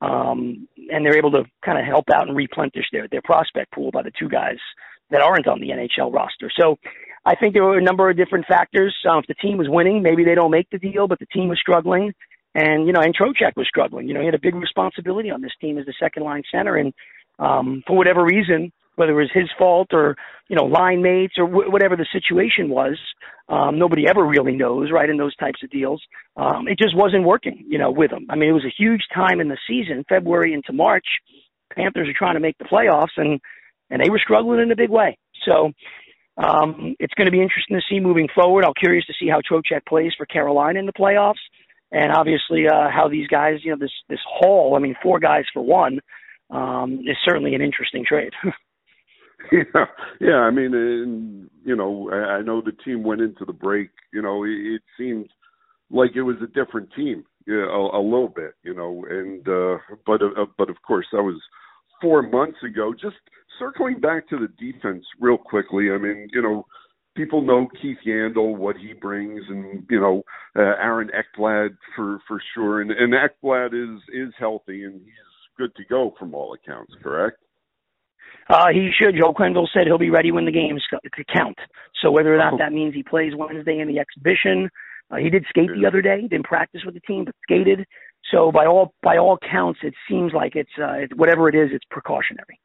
[0.00, 3.90] Um, and they're able to kind of help out and replenish their, their prospect pool
[3.90, 4.58] by the two guys
[5.10, 6.50] that aren't on the NHL roster.
[6.58, 6.76] So
[7.24, 8.94] I think there were a number of different factors.
[9.08, 11.48] Um, if the team was winning, maybe they don't make the deal, but the team
[11.48, 12.12] was struggling.
[12.54, 14.08] And, you know, and Trocheck was struggling.
[14.08, 16.76] You know, he had a big responsibility on this team as the second line center.
[16.76, 16.92] And
[17.38, 20.16] um, for whatever reason, whether it was his fault or,
[20.48, 22.98] you know, line mates or wh- whatever the situation was,
[23.48, 26.02] um, nobody ever really knows, right, in those types of deals.
[26.36, 28.26] Um, it just wasn't working, you know, with him.
[28.28, 31.06] I mean, it was a huge time in the season, February into March.
[31.74, 33.40] Panthers are trying to make the playoffs, and
[33.90, 35.16] and they were struggling in a big way.
[35.44, 35.70] So
[36.36, 38.64] um, it's going to be interesting to see moving forward.
[38.64, 41.34] I'm curious to see how Trocheck plays for Carolina in the playoffs,
[41.92, 44.74] and obviously uh, how these guys, you know, this this haul.
[44.76, 46.00] I mean, four guys for one
[46.50, 48.32] um, is certainly an interesting trade.
[49.52, 49.84] yeah,
[50.20, 50.36] yeah.
[50.36, 53.90] I mean, and, you know, I, I know the team went into the break.
[54.12, 55.28] You know, it, it seemed
[55.90, 58.54] like it was a different team, yeah, a, a little bit.
[58.62, 61.40] You know, and uh, but uh, but of course that was
[62.00, 62.92] four months ago.
[62.92, 63.16] Just
[63.58, 65.90] circling back to the defense real quickly.
[65.90, 66.66] I mean, you know,
[67.16, 70.22] people know Keith Yandle, what he brings, and you know,
[70.56, 72.80] uh, Aaron Ekblad for for sure.
[72.80, 75.12] And, and Ekblad is is healthy and he's
[75.56, 76.92] good to go from all accounts.
[77.02, 77.38] Correct.
[78.48, 79.16] Uh, he should.
[79.16, 80.82] Joe Quenneville said he'll be ready when the games
[81.34, 81.58] count.
[82.02, 84.70] So whether or not that means he plays Wednesday in the exhibition,
[85.10, 86.22] uh, he did skate the other day.
[86.22, 87.86] Didn't practice with the team, but skated.
[88.32, 91.84] So by all by all counts, it seems like it's uh, whatever it is, it's
[91.90, 92.60] precautionary.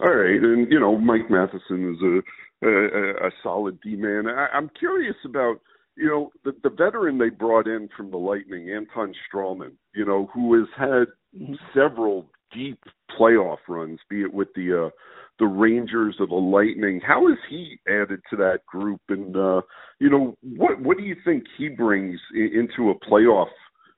[0.00, 4.26] All right, and you know Mike Matheson is a a, a solid D man.
[4.28, 5.60] I'm curious about
[5.96, 9.72] you know the the veteran they brought in from the Lightning, Anton Stralman.
[9.94, 11.06] You know who has had
[11.38, 11.54] mm-hmm.
[11.74, 12.78] several deep
[13.18, 14.90] playoff runs, be it with the uh,
[15.38, 17.00] the Rangers or the Lightning.
[17.06, 19.00] How has he added to that group?
[19.08, 19.62] And uh,
[19.98, 23.50] you know, what what do you think he brings into a playoff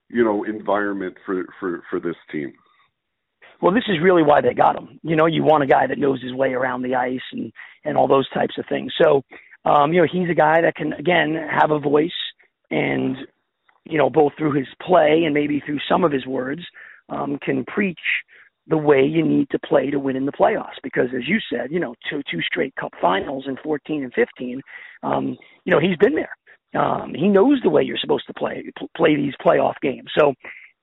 [0.09, 2.53] you know environment for for for this team?
[3.63, 5.01] Well, this is really why they got him.
[5.03, 7.53] You know, you want a guy that knows his way around the ice and
[7.85, 8.93] and all those types of things.
[9.03, 9.23] So,
[9.65, 12.11] um, you know, he's a guy that can again have a voice
[12.71, 13.17] and
[13.85, 16.63] you know both through his play and maybe through some of his words
[17.09, 17.99] um, can preach
[18.69, 20.81] the way you need to play to win in the playoffs.
[20.83, 24.61] Because as you said, you know, two two straight Cup finals in 14 and 15.
[25.03, 26.37] Um, you know, he's been there.
[26.81, 28.65] Um, he knows the way you're supposed to play
[28.97, 30.11] play these playoff games.
[30.19, 30.35] So,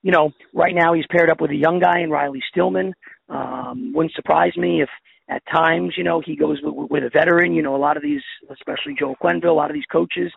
[0.01, 2.93] you know, right now he's paired up with a young guy in Riley Stillman.
[3.29, 4.89] Um, wouldn't surprise me if
[5.29, 7.53] at times, you know, he goes with, with a veteran.
[7.53, 8.21] You know, a lot of these,
[8.51, 10.31] especially Joe Quenneville, a lot of these coaches,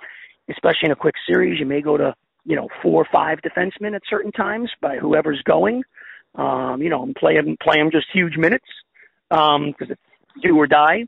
[0.50, 3.94] especially in a quick series, you may go to you know four or five defensemen
[3.94, 5.82] at certain times by whoever's going
[6.36, 8.66] um, you know, and play him play him just huge minutes
[9.28, 10.00] because um, it's
[10.42, 11.06] do or die.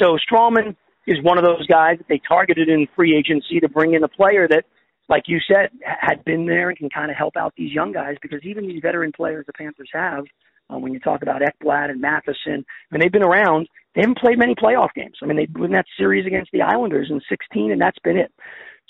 [0.00, 3.94] So Stralman is one of those guys that they targeted in free agency to bring
[3.94, 4.64] in a player that,
[5.08, 8.16] like you said, had been there and can kind of help out these young guys
[8.22, 10.24] because even these veteran players the Panthers have,
[10.72, 13.68] uh, when you talk about Ekblad and Matheson, I mean they've been around.
[13.94, 15.18] They haven't played many playoff games.
[15.22, 18.32] I mean they won that series against the Islanders in 16, and that's been it.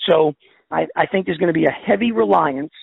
[0.09, 0.33] So
[0.71, 2.73] I, I think there's going to be a heavy reliance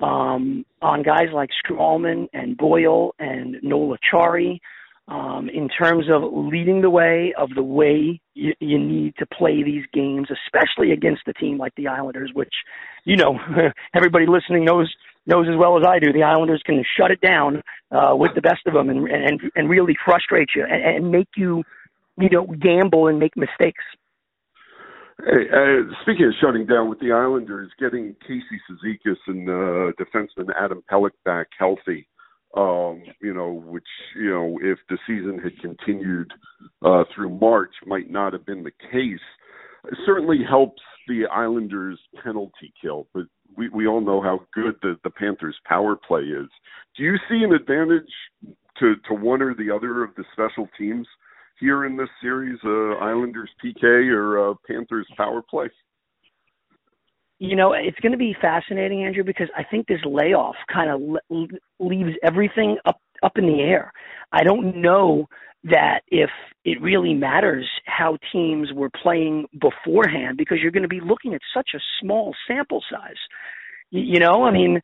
[0.00, 4.60] um, on guys like Stralman and Boyle and Noel Acciari
[5.08, 9.62] um, in terms of leading the way of the way you, you need to play
[9.62, 12.52] these games, especially against a team like the Islanders, which
[13.04, 13.38] you know
[13.94, 14.92] everybody listening knows
[15.26, 16.12] knows as well as I do.
[16.12, 19.70] The Islanders can shut it down uh, with the best of them and and and
[19.70, 21.62] really frustrate you and, and make you
[22.18, 23.84] you know gamble and make mistakes.
[25.24, 30.50] Hey, uh, speaking of shutting down with the Islanders, getting Casey Cizikas and uh, defenseman
[30.60, 32.06] Adam Pelech back healthy,
[32.54, 36.30] um, you know, which you know, if the season had continued
[36.84, 39.18] uh, through March, might not have been the case.
[39.90, 43.24] It certainly helps the Islanders' penalty kill, but
[43.56, 46.48] we we all know how good the the Panthers' power play is.
[46.94, 48.12] Do you see an advantage
[48.80, 51.06] to to one or the other of the special teams?
[51.58, 55.68] Here in this series, uh, Islanders PK or uh, Panthers power play?
[57.38, 61.20] You know, it's going to be fascinating, Andrew, because I think this layoff kind of
[61.28, 63.92] le- leaves everything up up in the air.
[64.32, 65.26] I don't know
[65.64, 66.30] that if
[66.64, 71.40] it really matters how teams were playing beforehand because you're going to be looking at
[71.54, 73.16] such a small sample size.
[73.90, 74.80] You, you know, I mean,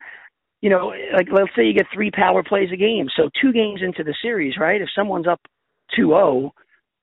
[0.61, 3.07] you know, like let's say you get three power plays a game.
[3.15, 4.81] So two games into the series, right?
[4.81, 5.41] If someone's up
[5.97, 6.51] 2-0,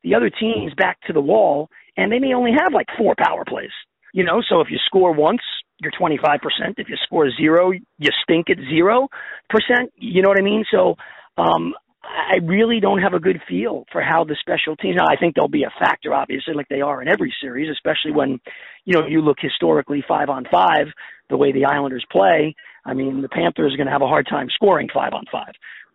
[0.03, 3.45] the other team's back to the wall, and they may only have like four power
[3.47, 3.71] plays.
[4.13, 5.43] You know, so if you score once,
[5.79, 6.41] you're 25%.
[6.77, 9.09] If you score zero, you stink at zero
[9.49, 9.93] percent.
[9.97, 10.65] You know what I mean?
[10.71, 10.97] So
[11.39, 11.75] um,
[12.11, 14.97] I really don't have a good feel for how the special teams.
[14.97, 18.13] Now, I think they'll be a factor, obviously, like they are in every series, especially
[18.13, 18.41] when
[18.85, 20.87] you know you look historically five on five,
[21.29, 22.55] the way the Islanders play.
[22.85, 25.53] I mean, the Panthers are going to have a hard time scoring five on five.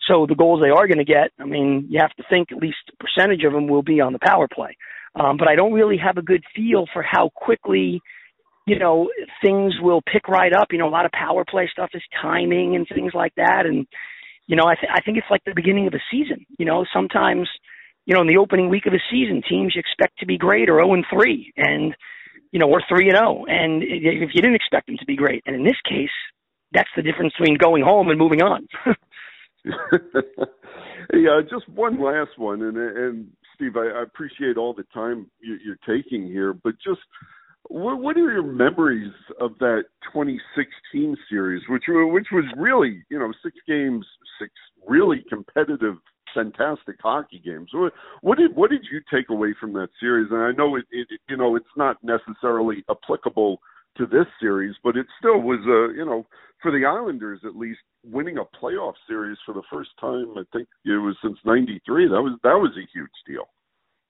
[0.07, 2.59] So the goals they are going to get, I mean, you have to think at
[2.59, 4.77] least a percentage of them will be on the power play.
[5.15, 8.01] Um, but I don't really have a good feel for how quickly,
[8.67, 9.09] you know,
[9.41, 10.67] things will pick right up.
[10.71, 13.65] You know, a lot of power play stuff is timing and things like that.
[13.65, 13.87] And,
[14.47, 16.45] you know, I, th- I think it's like the beginning of a season.
[16.57, 17.49] You know, sometimes,
[18.05, 20.69] you know, in the opening week of a season, teams you expect to be great
[20.69, 21.53] are 0 and 3.
[21.57, 21.95] And,
[22.51, 23.45] you know, we're 3 and 0.
[23.47, 25.43] And if you didn't expect them to be great.
[25.45, 26.09] And in this case,
[26.73, 28.67] that's the difference between going home and moving on.
[31.13, 35.57] yeah, just one last one, and and Steve, I, I appreciate all the time you,
[35.63, 36.99] you're taking here, but just
[37.69, 43.31] what, what are your memories of that 2016 series, which which was really you know
[43.43, 44.05] six games,
[44.39, 44.51] six
[44.87, 45.95] really competitive,
[46.33, 47.69] fantastic hockey games.
[47.73, 50.27] What, what did what did you take away from that series?
[50.31, 53.59] And I know it, it you know it's not necessarily applicable
[53.97, 56.27] to this series, but it still was a you know
[56.61, 60.33] for the Islanders at least winning a playoff series for the first time.
[60.37, 62.07] I think it was since '93.
[62.07, 63.47] That was that was a huge deal.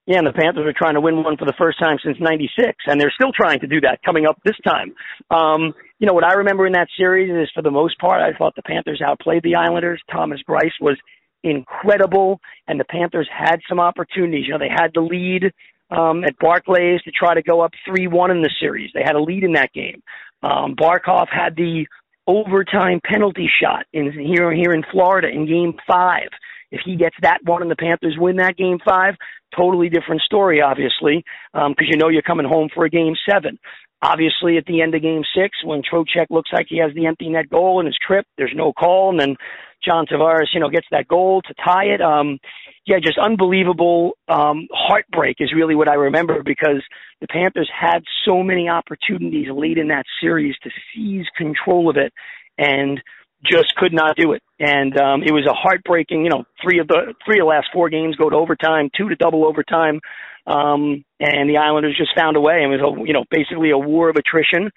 [0.07, 2.77] Yeah, and the Panthers are trying to win one for the first time since '96,
[2.85, 4.93] and they're still trying to do that coming up this time.
[5.31, 8.37] Um, you know what I remember in that series is, for the most part, I
[8.37, 10.01] thought the Panthers outplayed the Islanders.
[10.11, 10.97] Thomas Greiss was
[11.43, 14.45] incredible, and the Panthers had some opportunities.
[14.45, 15.51] You know, they had the lead
[15.89, 18.91] um, at Barclays to try to go up 3-1 in the series.
[18.93, 20.01] They had a lead in that game.
[20.43, 21.85] Um, Barkov had the
[22.27, 26.29] overtime penalty shot in here here in Florida in Game Five.
[26.71, 29.15] If he gets that one and the Panthers win that Game Five,
[29.55, 33.59] totally different story, obviously, because um, you know you're coming home for a Game Seven.
[34.01, 37.29] Obviously, at the end of Game Six, when Trocheck looks like he has the empty
[37.29, 39.35] net goal in his trip, there's no call, and then
[39.83, 42.01] John Tavares, you know, gets that goal to tie it.
[42.01, 42.39] Um,
[42.85, 46.83] yeah, just unbelievable um, heartbreak is really what I remember because
[47.21, 52.13] the Panthers had so many opportunities late in that series to seize control of it
[52.57, 53.01] and
[53.49, 54.43] just could not do it.
[54.59, 57.67] And um, it was a heartbreaking, you know, three of the three of the last
[57.73, 59.99] four games go to overtime, two to double overtime,
[60.47, 62.61] um, and the Islanders just found a way.
[62.61, 64.71] And it was, a, you know, basically a war of attrition,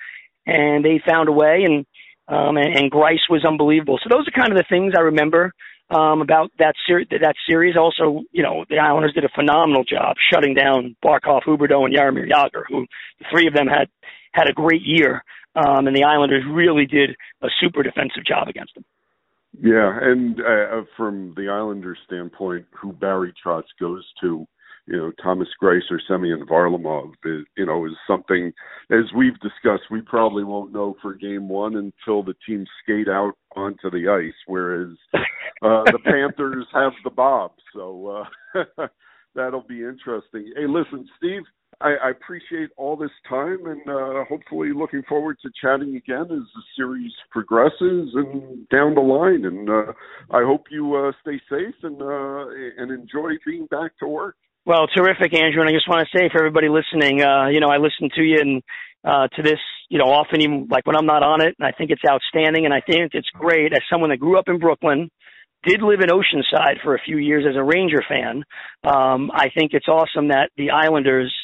[0.46, 1.64] and they found a way.
[1.64, 1.86] And
[2.28, 3.98] um, and, and Greiss was unbelievable.
[4.02, 5.52] So those are kind of the things I remember
[5.90, 7.76] um, about that ser- that series.
[7.76, 12.28] Also, you know, the Islanders did a phenomenal job shutting down Barkov, Huberdeau, and Jaromir
[12.28, 12.86] Jagr, who
[13.18, 13.88] the three of them had
[14.38, 15.22] had a great year,
[15.56, 17.10] um, and the Islanders really did
[17.42, 18.84] a super defensive job against them.
[19.60, 24.46] Yeah, and uh, from the Islanders' standpoint, who Barry Trotz goes to
[24.88, 28.52] you know, Thomas Greiss or Semyon Varlamov is, you know, is something,
[28.90, 33.34] as we've discussed, we probably won't know for game one until the team skate out
[33.54, 35.18] onto the ice, whereas uh,
[35.92, 37.52] the Panthers have the Bob.
[37.74, 38.24] So
[38.56, 38.86] uh,
[39.34, 40.52] that'll be interesting.
[40.56, 41.42] Hey, listen, Steve,
[41.80, 46.26] I, I appreciate all this time and uh, hopefully looking forward to chatting again as
[46.28, 49.44] the series progresses and down the line.
[49.44, 49.92] And uh,
[50.30, 52.46] I hope you uh, stay safe and uh,
[52.78, 54.34] and enjoy being back to work.
[54.66, 55.62] Well, terrific, Andrew.
[55.62, 58.22] And I just want to say for everybody listening, uh, you know, I listen to
[58.22, 58.62] you and
[59.04, 61.72] uh, to this, you know, often even like when I'm not on it, and I
[61.72, 63.72] think it's outstanding, and I think it's great.
[63.72, 65.08] As someone that grew up in Brooklyn,
[65.66, 68.44] did live in Oceanside for a few years as a Ranger fan,
[68.84, 71.34] um, I think it's awesome that the Islanders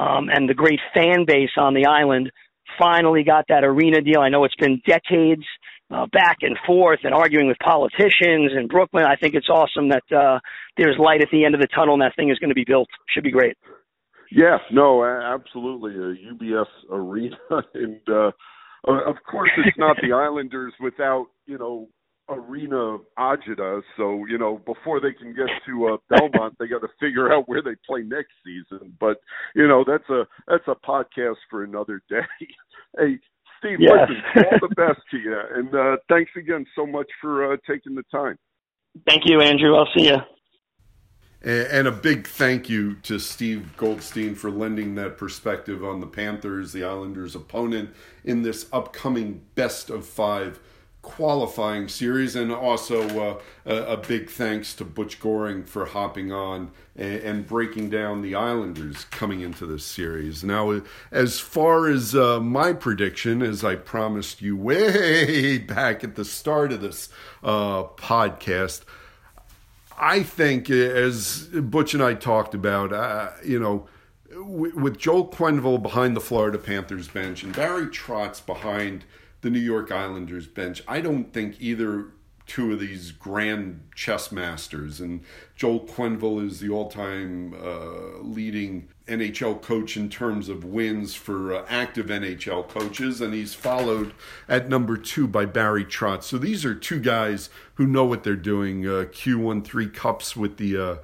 [0.00, 2.30] um, and the great fan base on the island
[2.78, 4.20] finally got that arena deal.
[4.20, 5.44] I know it's been decades
[5.90, 9.04] uh, back and forth and arguing with politicians in Brooklyn.
[9.04, 10.38] I think it's awesome that uh,
[10.76, 12.64] there's light at the end of the tunnel and that thing is going to be
[12.66, 12.88] built.
[13.08, 13.56] Should be great.
[14.30, 15.92] Yeah, no, absolutely.
[15.92, 17.36] A UBS arena,
[17.74, 18.30] and uh,
[18.86, 21.88] of course, it's not the Islanders without you know
[22.30, 23.82] Arena Ajita.
[23.96, 27.48] So you know before they can get to uh, Belmont, they got to figure out
[27.48, 28.96] where they play next season.
[28.98, 29.20] But
[29.54, 32.22] you know that's a that's a podcast for another day.
[32.98, 33.18] hey,
[33.58, 34.08] Steve, yes.
[34.08, 37.94] listen, all the best to you, and uh, thanks again so much for uh, taking
[37.94, 38.38] the time.
[39.06, 39.76] Thank you, Andrew.
[39.76, 40.16] I'll see you.
[41.42, 46.72] And a big thank you to Steve Goldstein for lending that perspective on the Panthers,
[46.72, 47.94] the Islanders' opponent,
[48.24, 50.60] in this upcoming best of five
[51.02, 56.70] qualifying series, and also uh, a, a, big thanks to Butch Goring for hopping on
[56.94, 60.44] and, and, breaking down the Islanders coming into this series.
[60.44, 66.24] Now, as far as uh, my prediction, as I promised you way back at the
[66.24, 67.08] start of this
[67.42, 68.82] uh, podcast,
[69.98, 73.88] I think, as Butch and I talked about, uh, you know,
[74.34, 79.04] with Joel Quenneville behind the Florida Panthers bench and Barry Trotz behind
[79.40, 82.08] the New York Islanders bench, I don't think either
[82.50, 85.00] two of these grand chess masters.
[85.00, 85.22] And
[85.54, 91.64] Joel Quenneville is the all-time uh, leading NHL coach in terms of wins for uh,
[91.68, 94.12] active NHL coaches, and he's followed
[94.48, 96.24] at number two by Barry Trotz.
[96.24, 98.86] So these are two guys who know what they're doing.
[98.86, 100.96] Uh, Q won three cups with the uh,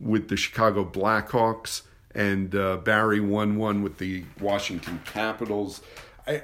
[0.00, 1.82] with the Chicago Blackhawks,
[2.14, 5.82] and uh, Barry won one with the Washington Capitals.
[6.26, 6.42] I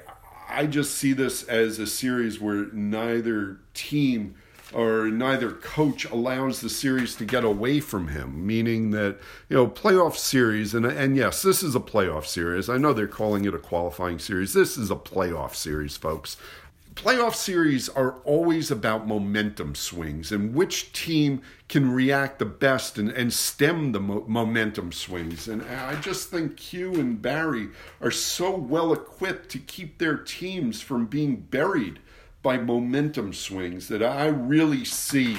[0.51, 4.35] I just see this as a series where neither team
[4.73, 9.17] or neither coach allows the series to get away from him, meaning that,
[9.49, 12.69] you know, playoff series, and, and yes, this is a playoff series.
[12.69, 14.53] I know they're calling it a qualifying series.
[14.53, 16.37] This is a playoff series, folks.
[17.01, 23.09] Playoff series are always about momentum swings and which team can react the best and,
[23.09, 25.47] and stem the mo- momentum swings.
[25.47, 27.69] And I just think Q and Barry
[28.01, 31.97] are so well equipped to keep their teams from being buried
[32.43, 35.37] by momentum swings that I really see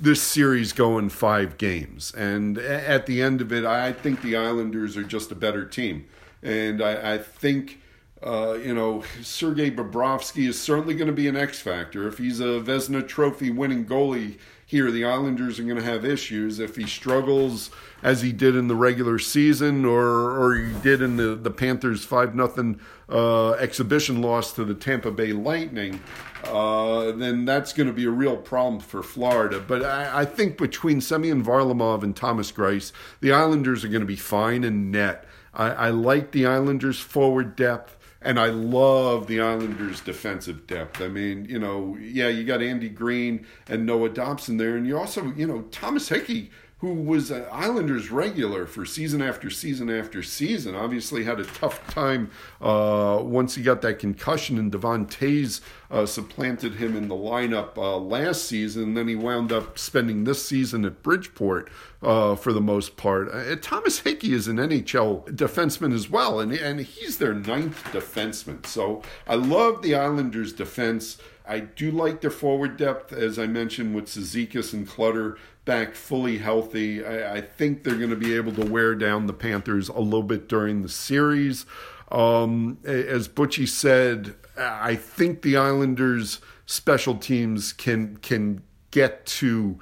[0.00, 2.12] this series going five games.
[2.14, 6.06] And at the end of it, I think the Islanders are just a better team.
[6.42, 7.78] And I, I think,
[8.24, 12.08] uh, you know, Sergei Bobrovsky is certainly going to be an X factor.
[12.08, 16.58] If he's a Vezina Trophy winning goalie here, the Islanders are going to have issues.
[16.58, 17.70] If he struggles
[18.02, 20.02] as he did in the regular season or,
[20.40, 22.80] or he did in the, the Panthers 5 nothing
[23.10, 26.00] uh, exhibition loss to the Tampa Bay Lightning,
[26.44, 29.60] uh, then that's going to be a real problem for Florida.
[29.60, 32.90] But I, I think between Semyon Varlamov and Thomas Greiss,
[33.20, 35.26] the Islanders are going to be fine in net.
[35.52, 37.98] I, I like the Islanders' forward depth.
[38.24, 41.02] And I love the Islanders' defensive depth.
[41.02, 44.98] I mean, you know, yeah, you got Andy Greene and Noah Dobson there, and you
[44.98, 46.50] also, you know, Thomas Hickey
[46.84, 51.86] who was an Islanders regular for season after season after season, obviously had a tough
[51.86, 52.30] time
[52.60, 57.78] uh, once he got that concussion, and Devon Toews uh, supplanted him in the lineup
[57.78, 58.92] uh, last season.
[58.92, 61.70] Then he wound up spending this season at Bridgeport
[62.02, 63.32] uh, for the most part.
[63.32, 68.66] Uh, Thomas Hickey is an NHL defenseman as well, and, and he's their ninth defenseman.
[68.66, 71.16] So I love the Islanders' defense.
[71.46, 76.38] I do like their forward depth, as I mentioned, with Cizikas and Clutter back fully
[76.38, 77.04] healthy.
[77.04, 80.22] I, I think they're going to be able to wear down the Panthers a little
[80.22, 81.66] bit during the series.
[82.10, 89.78] Um, as Butchie said, I think the Islanders' special teams can can get to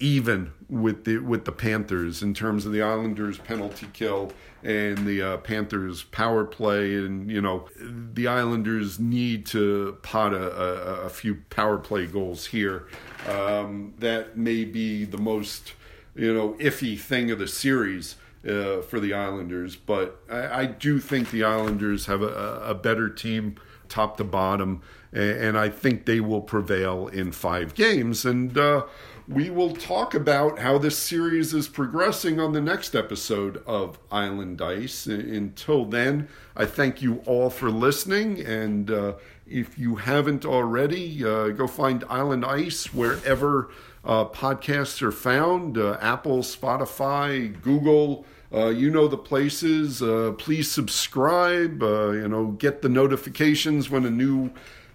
[0.00, 4.32] even with the with the Panthers in terms of the Islanders penalty kill
[4.62, 11.02] and the uh, Panthers power play and you know the Islanders need to pot a,
[11.02, 12.88] a, a few power play goals here
[13.28, 15.72] um, that may be the most
[16.14, 18.16] you know iffy thing of the series
[18.48, 23.08] uh, for the Islanders but I, I, do think the Islanders have a, a better
[23.08, 23.56] team
[23.88, 24.82] top to bottom
[25.12, 28.84] and, and, I think they will prevail in five games and uh,
[29.26, 34.60] we will talk about how this series is progressing on the next episode of Island
[34.60, 35.06] Ice.
[35.06, 38.40] Until then, I thank you all for listening.
[38.40, 39.14] And uh,
[39.46, 43.70] if you haven't already, uh, go find Island Ice wherever
[44.04, 48.24] uh, podcasts are found uh, Apple, Spotify, Google.
[48.52, 50.02] Uh, you know the places.
[50.02, 51.82] Uh, please subscribe.
[51.82, 54.50] you know, get the notifications when a new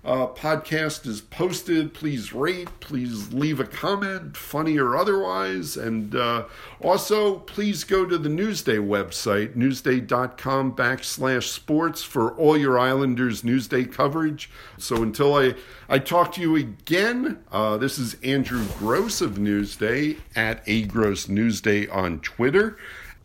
[0.10, 1.94] uh, podcast is posted.
[1.94, 5.78] Please rate, please leave a comment, funny or otherwise.
[5.78, 6.46] And uh,
[6.82, 13.92] also, please go to the Newsday website, newsday.com backslash sports, for all your Islanders Newsday
[13.92, 14.50] coverage.
[14.80, 15.54] So until I,
[15.88, 21.28] I talk to you again, uh, this is Andrew Gross of Newsday at A Gross
[21.28, 22.80] Newsday on Twitter.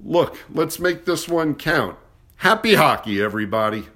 [0.04, 1.96] Look, let's make this one count.
[2.36, 3.86] Happy hockey, everybody.